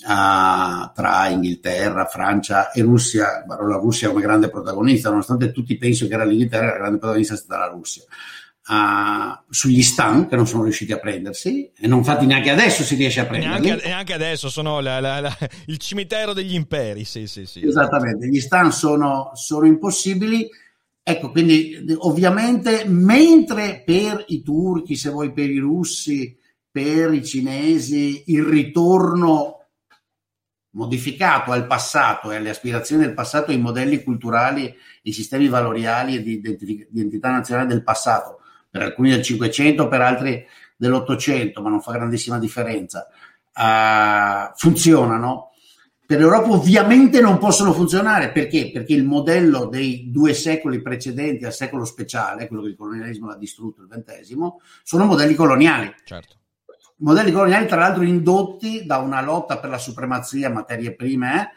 [0.03, 3.45] uh, tra Inghilterra, Francia e Russia.
[3.47, 7.37] La Russia come grande protagonista, nonostante tutti pensino che era l'Inghilterra, la grande protagonista è
[7.37, 8.03] stata la Russia.
[8.69, 12.93] Uh, sugli stan che non sono riusciti a prendersi e non fatti neanche adesso si
[12.93, 15.35] riesce a prenderli neanche, neanche adesso sono la, la, la,
[15.65, 20.47] il cimitero degli imperi sì sì sì esattamente gli stan sono, sono impossibili
[21.09, 26.37] Ecco, quindi ovviamente mentre per i turchi, se vuoi per i russi,
[26.69, 29.65] per i cinesi, il ritorno
[30.73, 36.21] modificato al passato e alle aspirazioni del passato i modelli culturali, i sistemi valoriali e
[36.21, 36.39] di
[36.91, 40.45] identità nazionale del passato, per alcuni del 500, per altri
[40.77, 43.07] dell'800, ma non fa grandissima differenza,
[43.55, 45.48] uh, funzionano.
[46.09, 48.71] Per l'Europa ovviamente non possono funzionare perché?
[48.71, 53.35] Perché il modello dei due secoli precedenti al secolo speciale, quello che il colonialismo l'ha
[53.35, 54.35] distrutto il XX,
[54.81, 55.93] sono modelli coloniali.
[56.03, 56.37] Certo
[57.01, 61.49] modelli coloniali tra l'altro indotti da una lotta per la supremazia materie prime eh,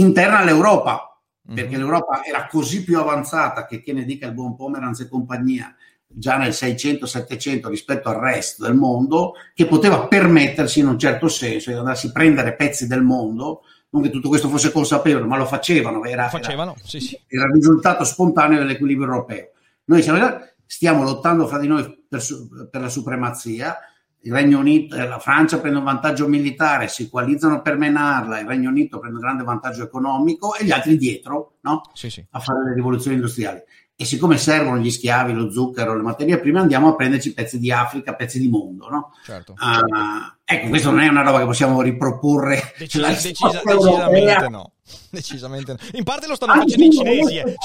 [0.00, 1.56] interna all'Europa, mm-hmm.
[1.56, 5.76] perché l'Europa era così più avanzata che che ne dica il buon Pomeranz e compagnia
[6.06, 11.70] già nel 600-700 rispetto al resto del mondo, che poteva permettersi in un certo senso
[11.70, 13.60] di andarsi a prendere pezzi del mondo,
[13.90, 17.20] non che tutto questo fosse consapevole, ma lo facevano, era, facevano era, sì, sì.
[17.26, 19.50] era il risultato spontaneo dell'equilibrio europeo.
[19.84, 22.22] Noi siamo, stiamo lottando fra di noi per,
[22.70, 23.76] per la supremazia,
[24.22, 28.46] il Regno Unito e la Francia prendono un vantaggio militare, si coalizzano per menarla, il
[28.46, 31.80] Regno Unito prende un grande vantaggio economico e gli altri dietro no?
[31.94, 32.24] sì, sì.
[32.30, 33.60] a fare le rivoluzioni industriali.
[34.00, 37.70] E siccome servono gli schiavi, lo zucchero, le materie prime, andiamo a prenderci pezzi di
[37.70, 38.88] Africa, pezzi di mondo.
[38.88, 39.12] No?
[39.22, 39.52] Certo.
[39.52, 42.72] Uh, ecco, questo non è una roba che possiamo riproporre.
[42.78, 44.72] Decisa, decisa, decisamente no.
[45.10, 45.78] Decisamente no.
[45.92, 47.36] In parte lo stanno facendo i cinesi.
[47.36, 47.56] Eh.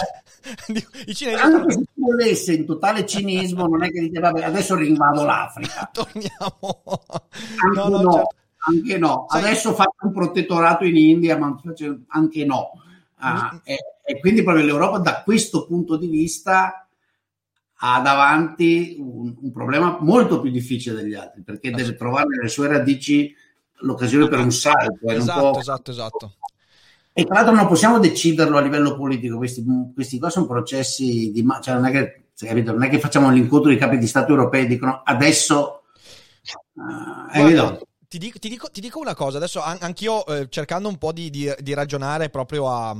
[1.07, 5.23] I cinesi anche se volesse in totale cinismo, non è che dite, vabbè, adesso rinvado
[5.23, 5.89] l'Africa.
[5.93, 6.83] Torniamo.
[7.63, 8.36] Anche no, no, no, certo.
[8.57, 9.25] anche no.
[9.29, 9.41] Sai...
[9.41, 11.57] Adesso faccio un protettorato in India, ma
[12.09, 12.71] anche no.
[13.19, 13.73] Ah, mm.
[14.06, 16.88] E, quindi proprio l'Europa da questo punto di vista
[17.80, 22.68] ha davanti un, un problema molto più difficile degli altri, perché deve trovare nelle sue
[22.68, 23.36] radici
[23.80, 25.08] l'occasione per un salto.
[25.08, 25.60] Esatto, può...
[25.60, 26.36] esatto, esatto.
[27.12, 31.45] E tra l'altro non possiamo deciderlo a livello politico, questi, questi qua sono processi di...
[31.62, 34.64] Cioè non, è che, capito, non è che facciamo l'incontro dei capi di Stato europei
[34.64, 35.84] e dicono adesso...
[36.74, 40.89] Uh, Guarda, ti, dico, ti, dico, ti, dico, una cosa, adesso an- anch'io eh, cercando
[40.89, 42.95] un po' di, di, di ragionare proprio a,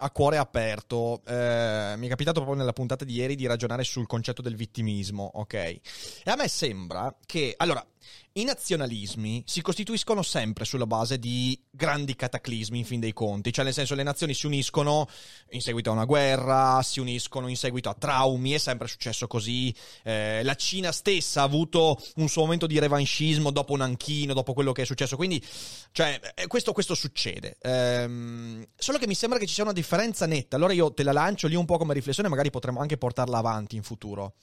[0.00, 4.06] a cuore aperto, eh, mi è capitato proprio nella puntata di ieri di ragionare sul
[4.06, 5.54] concetto del vittimismo, ok?
[5.54, 5.80] E
[6.24, 7.84] a me sembra che, allora,
[8.32, 13.64] i nazionalismi si costituiscono sempre sulla base di grandi cataclismi, in fin dei conti, cioè
[13.64, 15.08] nel senso le nazioni si uniscono
[15.50, 19.74] in seguito a una guerra, si uniscono in seguito a traumi, è sempre successo così.
[20.04, 24.52] Eh, la Cina stessa ha avuto un suo momento di revanchismo dopo un anchino, dopo
[24.52, 25.44] quello che è successo, quindi
[25.90, 27.56] cioè, eh, questo, questo, succede.
[27.60, 31.12] Ehm, solo che mi sembra che ci sia una differenza netta, allora io te la
[31.12, 34.34] lancio lì un po' come riflessione, magari potremmo anche portarla avanti in futuro.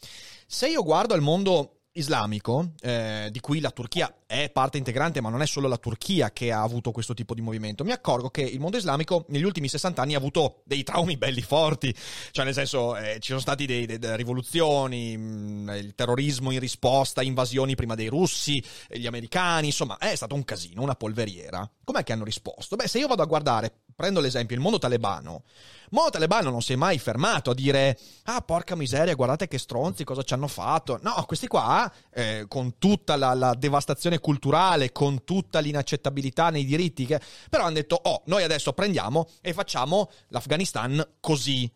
[0.48, 5.30] Se io guardo al mondo islamico, eh, di cui la Turchia è parte integrante, ma
[5.30, 8.42] non è solo la Turchia che ha avuto questo tipo di movimento, mi accorgo che
[8.42, 11.94] il mondo islamico negli ultimi 60 anni ha avuto dei traumi belli forti,
[12.32, 16.60] cioè nel senso eh, ci sono stati dei, dei, rivoluzioni, mh, mm, il terrorismo in
[16.60, 21.70] risposta, invasioni prima dei russi, gli americani, insomma è stato un casino, una polveriera.
[21.84, 22.76] Com'è che hanno risposto?
[22.76, 25.44] Beh, se io vado a guardare, prendo l'esempio, il mondo talebano,
[25.92, 30.04] Mo Talebano non si è mai fermato a dire ah porca miseria guardate che stronzi
[30.04, 31.00] cosa ci hanno fatto.
[31.02, 37.06] No, questi qua eh, con tutta la, la, devastazione culturale, con tutta l'inaccettabilità nei diritti,
[37.06, 37.20] che...
[37.50, 41.72] però hanno detto oh noi adesso prendiamo e facciamo l'Afghanistan così.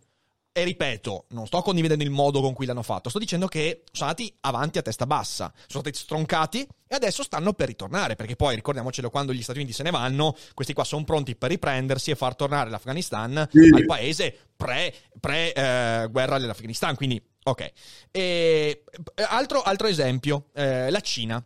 [0.52, 4.10] E ripeto, non sto condividendo il modo con cui l'hanno fatto, sto dicendo che sono
[4.10, 8.56] andati avanti a testa bassa, sono stati stroncati e adesso stanno per ritornare, perché poi
[8.56, 12.16] ricordiamocelo, quando gli Stati Uniti se ne vanno, questi qua sono pronti per riprendersi e
[12.16, 13.70] far tornare l'Afghanistan sì.
[13.72, 16.96] al paese pre-guerra pre, eh, dell'Afghanistan.
[16.96, 17.72] Quindi, ok.
[18.12, 18.84] E,
[19.28, 21.44] altro, altro esempio, eh, la Cina.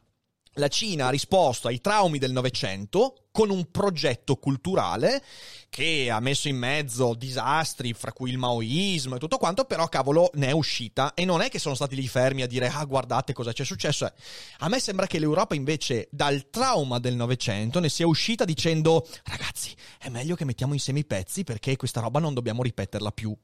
[0.58, 5.24] La Cina ha risposto ai traumi del Novecento con un progetto culturale
[5.68, 10.30] che ha messo in mezzo disastri, fra cui il maoismo e tutto quanto, però cavolo
[10.36, 13.34] ne è uscita e non è che sono stati lì fermi a dire ah guardate
[13.34, 14.08] cosa c'è successo.
[14.60, 19.74] A me sembra che l'Europa invece dal trauma del Novecento ne sia uscita dicendo ragazzi
[19.98, 23.36] è meglio che mettiamo insieme i pezzi perché questa roba non dobbiamo ripeterla più.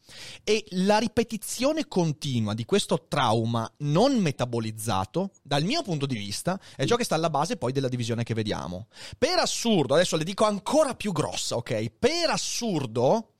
[0.43, 6.85] E la ripetizione continua di questo trauma non metabolizzato, dal mio punto di vista, è
[6.85, 8.85] ciò che sta alla base poi della divisione che vediamo.
[9.17, 11.91] Per assurdo assurdo, adesso le dico ancora più grossa, ok?
[11.97, 13.33] Per assurdo,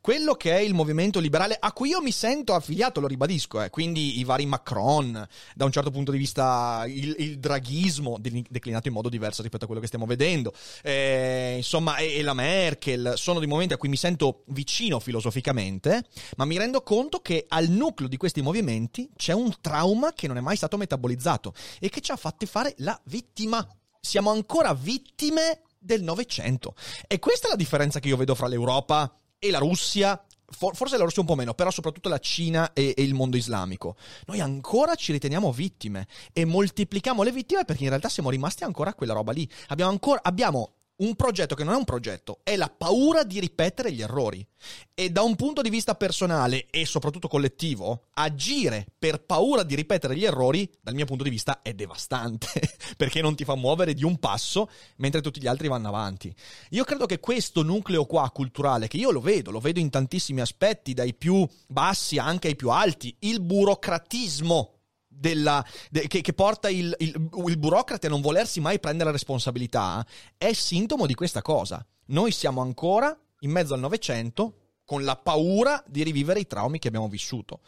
[0.00, 3.70] quello che è il movimento liberale a cui io mi sento affiliato, lo ribadisco, eh,
[3.70, 8.94] quindi i vari Macron, da un certo punto di vista il, il draghismo declinato in
[8.94, 13.38] modo diverso rispetto a quello che stiamo vedendo, eh, insomma, e, e, la Merkel, sono
[13.38, 16.04] dei movimenti a cui mi sento vicino filosoficamente,
[16.36, 20.36] ma mi rendo conto che al nucleo di questi movimenti c'è un trauma che non
[20.36, 23.66] è mai stato metabolizzato e che ci ha fatti fare la vittima.
[24.00, 26.74] Siamo ancora vittime del Novecento.
[27.06, 30.22] E questa è la differenza che io vedo fra l'Europa e la Russia.
[30.48, 33.96] forse la Russia un po' meno, però soprattutto la Cina e, e, il mondo islamico.
[34.26, 38.90] Noi ancora ci riteniamo vittime e moltiplichiamo le vittime perché in realtà siamo rimasti ancora
[38.90, 39.48] a quella roba lì.
[39.68, 43.92] Abbiamo ancora, abbiamo un progetto che non è un progetto, è la paura di ripetere
[43.92, 44.46] gli errori.
[44.94, 50.16] E da un punto di vista personale e soprattutto collettivo, agire per paura di ripetere
[50.16, 52.48] gli errori, dal mio punto di vista, è devastante,
[52.96, 56.34] perché non ti fa muovere di un passo mentre tutti gli altri vanno avanti.
[56.70, 60.40] Io credo che questo nucleo qua culturale, che io lo vedo, lo vedo in tantissimi
[60.40, 64.75] aspetti, dai più bassi anche ai più alti, il burocratismo
[65.16, 70.06] della, de, che, che, porta il, il, il burocrate a non volersi mai prendere responsabilità
[70.36, 71.84] è sintomo di questa cosa.
[72.06, 76.88] Noi siamo ancora in mezzo al Novecento con la paura di rivivere i traumi che
[76.88, 77.60] abbiamo vissuto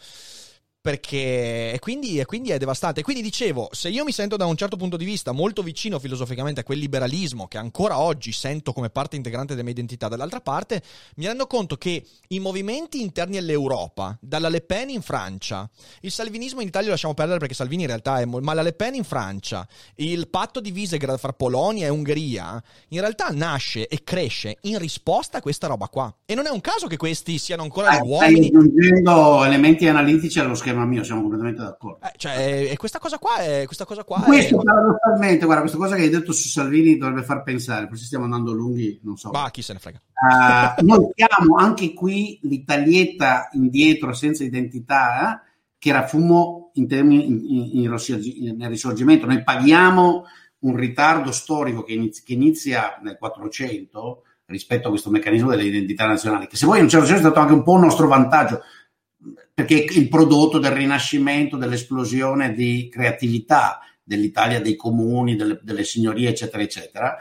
[0.88, 3.02] perché e quindi, e quindi, è devastante.
[3.02, 6.60] Quindi dicevo, se io mi sento da un certo punto di vista molto vicino filosoficamente
[6.60, 10.82] a quel liberalismo che ancora oggi sento come parte integrante della mia identità, dall'altra parte
[11.16, 15.68] mi rendo conto che i movimenti interni all'Europa, dalla Le Pen in Francia,
[16.00, 18.24] il salvinismo in Italia lo lasciamo perdere perché Salvini in realtà è...
[18.24, 23.00] ma la Le Pen in Francia, il patto di Visegrad fra Polonia e Ungheria, in
[23.00, 26.10] realtà nasce e cresce in risposta a questa roba qua.
[26.24, 28.46] E non è un caso che questi siano ancora gli uomini...
[28.46, 32.06] Stai aggiungendo elementi analitici allo schema tema mio, siamo completamente d'accordo.
[32.06, 33.64] Eh, cioè, e questa cosa qua è.
[33.66, 34.64] Questa cosa qua questo, è...
[34.64, 38.52] paradossalmente, guarda, questa cosa che hai detto su Salvini dovrebbe far pensare, forse stiamo andando
[38.52, 39.30] lunghi, non so.
[39.30, 40.00] Ma chi se ne frega.
[40.12, 45.46] Uh, noi siamo anche qui l'Italietta indietro, senza identità, eh,
[45.78, 49.26] che era fumo in termini in, in, in, nel risorgimento.
[49.26, 50.24] Noi paghiamo
[50.60, 56.06] un ritardo storico che inizia, che inizia nel 400 rispetto a questo meccanismo delle identità
[56.06, 58.08] nazionali, che se vuoi in un certo senso è stato anche un po' un nostro
[58.08, 58.62] vantaggio
[59.58, 66.28] perché è il prodotto del rinascimento, dell'esplosione di creatività dell'Italia, dei comuni, delle, delle signorie,
[66.28, 67.16] eccetera, eccetera,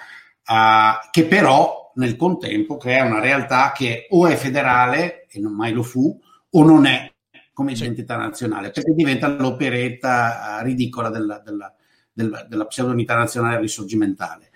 [0.45, 5.73] uh, che però nel contempo crea una realtà che o è federale, e non mai
[5.73, 6.15] lo fu,
[6.51, 7.11] o non è
[7.53, 11.73] come identità nazionale, perché diventa l'operetta uh, ridicola della, della,
[12.13, 14.51] della, della pseudo-unità nazionale risorgimentale.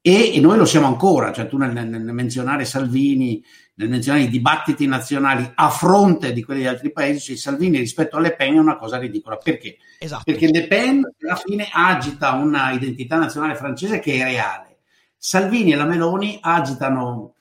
[0.00, 3.44] E, e, noi lo siamo ancora, cioè tu nel, nel menzionare Salvini
[3.76, 8.16] nel menzionare i dibattiti nazionali a fronte di quelli di altri paesi, cioè Salvini rispetto
[8.16, 9.36] a Le Pen è una cosa ridicola.
[9.36, 9.76] Perché?
[9.98, 10.22] Esatto.
[10.24, 14.78] Perché Le Pen alla fine agita una identità nazionale francese che è reale.
[15.16, 17.34] Salvini e la Meloni agitano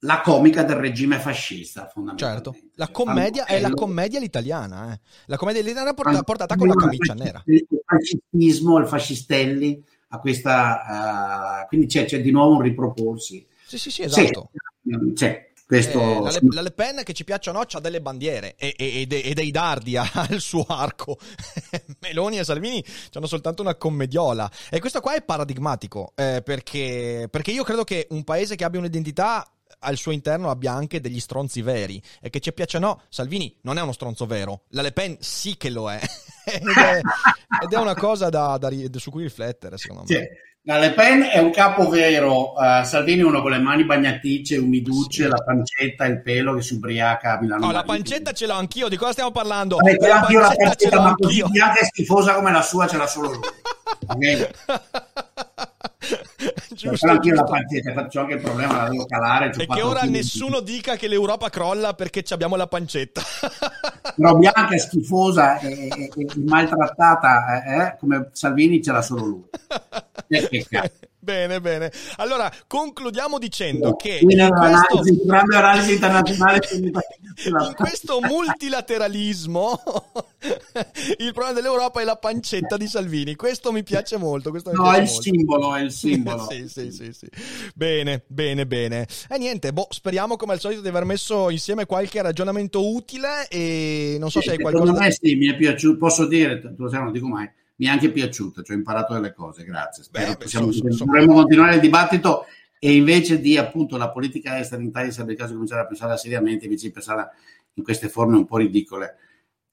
[0.00, 2.50] la comica del regime fascista, fondamentalmente.
[2.50, 5.00] Certo, la commedia è la commedia all'italiana, eh.
[5.26, 7.42] la commedia all'italiana portata, portata con la camicia nera.
[7.46, 13.46] Il fascistismo, il fascistelli, a questa, uh, quindi c'è, c'è, di nuovo un riproporsi.
[13.64, 14.50] Sì, sì, sì, esatto.
[15.14, 16.00] C'è, c'è questo...
[16.00, 18.74] Eh, la, Le, la, Le, Pen, che ci piaccia o no, ha delle bandiere e,
[18.76, 21.18] e, e, e dei dardi al suo arco.
[22.00, 24.50] Meloni e Salvini hanno soltanto una commediola.
[24.70, 28.80] E questo qua è paradigmatico, eh, perché, perché io credo che un paese che abbia
[28.80, 29.48] un'identità
[29.80, 33.54] al suo interno abbia anche degli stronzi veri e che ci piaccia o no, Salvini
[33.62, 36.00] non è uno stronzo vero, la Le Pen sì che lo è
[36.44, 37.00] ed, è
[37.62, 40.16] ed, è una cosa da, da, su cui riflettere secondo me.
[40.16, 40.52] Sì.
[40.66, 45.24] La Le Pen è un capo vero, uh, Salvini uno con le mani bagnaticce, umiducce,
[45.24, 45.28] sì.
[45.28, 47.66] la pancetta, il pelo che si ubriaca a Milano.
[47.66, 49.76] No, la pancetta ce l'ho anch'io, di cosa stiamo parlando?
[49.76, 53.28] Vabbè, la pancetta, la pancetta, ma così bianca schifosa come la sua ce l'ha solo
[53.32, 53.40] lui.
[54.06, 54.48] Okay?
[56.74, 59.52] Giusto, anche io la pancetta, faccio anche il problema, la devo calare.
[59.56, 60.72] E che ora nessuno di...
[60.74, 63.22] dica che l'Europa crolla perché abbiamo la pancetta.
[64.16, 69.44] Però bianca, schifosa e, e, e maltrattata, eh, eh, come Salvini ce l'ha solo lui.
[70.28, 70.66] Eh,
[71.24, 71.90] bene, bene.
[72.16, 76.60] Allora, concludiamo dicendo no, che in questo, analisi internazionale
[77.44, 79.80] in questo multilateralismo
[81.18, 83.34] il problema dell'Europa è la pancetta di Salvini.
[83.34, 84.50] Questo mi piace molto.
[84.50, 85.22] no, piace è il molto.
[85.22, 86.46] simbolo, è il simbolo.
[86.50, 87.26] sì, sì, sì, sì.
[87.74, 89.06] Bene, bene, bene.
[89.28, 94.16] E niente, boh, speriamo come al solito di aver messo insieme qualche ragionamento utile e
[94.20, 94.84] non so sì, se hai qualcosa...
[94.84, 97.88] Secondo me sì, mi è piaciuto, posso dire, lo sai, non dico mai mi è
[97.88, 100.02] anche piaciuto, cioè ho imparato delle cose, grazie.
[100.02, 102.46] Spero Beh, possiamo, so, so, dovremmo continuare il dibattito
[102.78, 105.86] e invece di appunto la politica estera in Italia sarebbe il caso di cominciare a
[105.86, 107.30] pensare seriamente invece di pensare
[107.74, 109.16] in queste forme un po' ridicole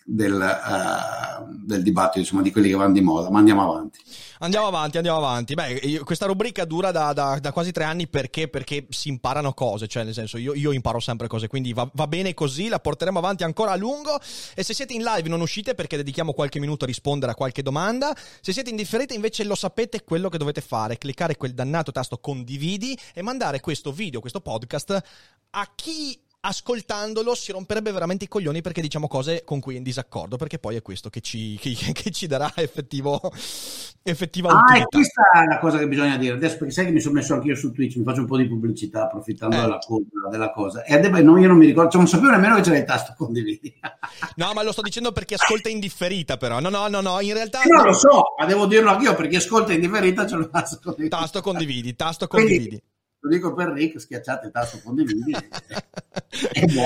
[0.06, 3.30] del, uh, del dibattito, insomma, di quelli che vanno di moda.
[3.30, 4.00] Ma andiamo avanti.
[4.40, 5.54] Andiamo avanti, andiamo avanti.
[5.54, 8.48] Beh, questa rubrica dura da, da, da, quasi tre anni perché?
[8.48, 12.08] Perché si imparano cose, cioè nel senso io, io imparo sempre cose, quindi va, va,
[12.08, 14.20] bene così, la porteremo avanti ancora a lungo
[14.56, 17.62] e se siete in live non uscite perché dedichiamo qualche minuto a rispondere a qualche
[17.62, 22.18] domanda, se siete indifferenti invece lo sapete quello che dovete fare, cliccare quel dannato tasto
[22.18, 25.04] condividi e mandare questo video, questo podcast
[25.52, 29.84] a chi ascoltandolo si romperebbe veramente i coglioni perché diciamo cose con cui è in
[29.84, 33.20] disaccordo, perché poi è questo che ci, che, che ci darà effettivo,
[34.02, 34.84] effettiva ah, utilità.
[34.84, 36.34] Ah, questa è la cosa che bisogna dire.
[36.36, 38.48] Adesso perché sai che mi sono messo anch'io su Twitch, mi faccio un po' di
[38.48, 39.62] pubblicità approfittando eh.
[39.62, 40.84] della, cosa, della, cosa.
[40.84, 43.14] E adesso no, io non mi ricordo, cioè, non sapevo nemmeno che c'era il tasto
[43.16, 43.80] condividi.
[44.38, 46.60] no, ma lo sto dicendo perché ascolta in differita però.
[46.60, 47.62] No, no, no, no, in realtà...
[47.66, 51.10] No, lo so, ma devo dirlo anch'io perché ascolta in differita c'è lo tasto condividi.
[51.10, 52.68] Tasto condividi, tasto condividi.
[52.68, 52.84] Quindi,
[53.22, 55.32] lo dico per Rick, schiacciate il tasto condividi.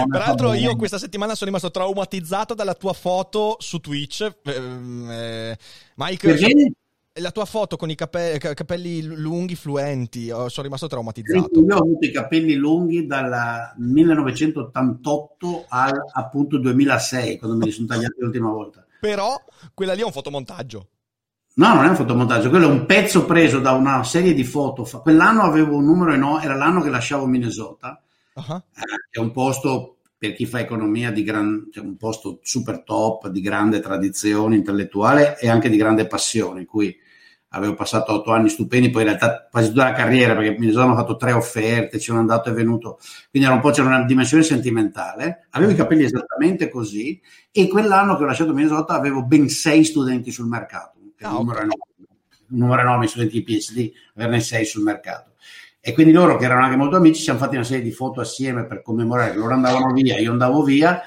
[0.09, 4.39] Peraltro io questa settimana sono rimasto traumatizzato dalla tua foto su Twitch.
[4.43, 5.57] Ehm, eh,
[5.95, 6.73] Mike, Perché?
[7.13, 11.61] la tua foto con i capelli, capelli lunghi, fluenti, sono rimasto traumatizzato.
[11.61, 17.88] Io ho avuto i capelli lunghi dal 1988 al appunto 2006, quando me li sono
[17.88, 18.86] tagliati l'ultima volta.
[18.99, 19.41] Però
[19.73, 20.88] quella lì è un fotomontaggio.
[21.58, 24.84] No, non è un fotomontaggio, quello è un pezzo preso da una serie di foto.
[25.01, 28.01] Quell'anno avevo un numero enorme, era l'anno che lasciavo Minnesota,
[28.34, 28.62] uh-huh.
[29.10, 33.30] che è un posto per chi fa economia di gran, cioè un posto super top,
[33.30, 36.93] di grande tradizione intellettuale e anche di grande passione, in cui
[37.49, 40.93] avevo passato otto anni stupendi, poi in realtà quasi tutta la carriera, perché mi sono
[40.93, 42.99] fatto tre offerte, ci sono andato e venuto,
[43.30, 45.47] quindi era un po' c'era una dimensione sentimentale.
[45.51, 50.32] Avevo i capelli esattamente così e quell'anno che ho lasciato Minnesota avevo ben sei studenti
[50.32, 51.84] sul mercato, ah, numero enorme,
[52.49, 55.34] un numero enorme di studenti di PhD, averne sei sul mercato.
[55.80, 58.20] E quindi loro, che erano anche molto amici, ci siamo fatti una serie di foto
[58.20, 61.01] assieme per commemorare loro andavano via, io andavo via,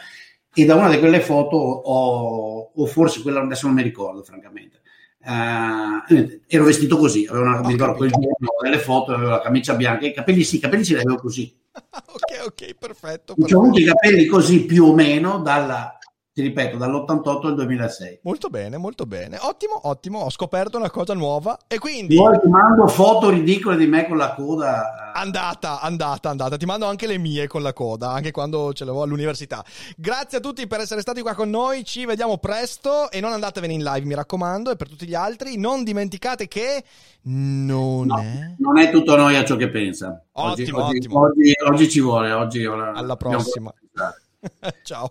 [0.55, 4.81] e da una di quelle foto ho, o forse quella adesso non mi ricordo, francamente
[5.21, 9.75] Uh, ero vestito così, avevo una, mi ricordo quel giorno delle foto, avevo la camicia
[9.75, 11.55] bianca, i capelli sì, i capelli ce li avevo così.
[11.75, 13.35] ok, ok, perfetto.
[13.35, 13.59] perfetto.
[13.59, 15.98] Ho avuto i capelli così più o meno dalla
[16.39, 18.21] ti ripeto, dall'88 al 2006.
[18.23, 19.39] Molto bene, molto bene.
[19.41, 20.21] Ottimo, ottimo.
[20.21, 22.15] Ho scoperto una cosa nuova e quindi...
[22.15, 25.11] Poi ti mando foto ridicole di me con la coda.
[25.15, 26.57] Andata, andata, andata.
[26.57, 29.65] Ti mando anche le mie con la coda, anche quando ce l'avevo all'università.
[29.97, 31.85] Grazie a tutti per essere stati qua con noi.
[31.85, 34.71] Ci vediamo presto e non andatevene in live, mi raccomando.
[34.71, 36.85] E per tutti gli altri, non dimenticate che
[37.23, 38.55] non no, è...
[38.59, 40.25] Non è tutto noi a ciò che pensa.
[40.35, 41.19] Ottimo, oggi, ottimo.
[41.19, 42.31] Oggi, oggi, ci vuole.
[42.31, 43.75] Oggi Alla prossima.
[44.85, 45.11] Ciao.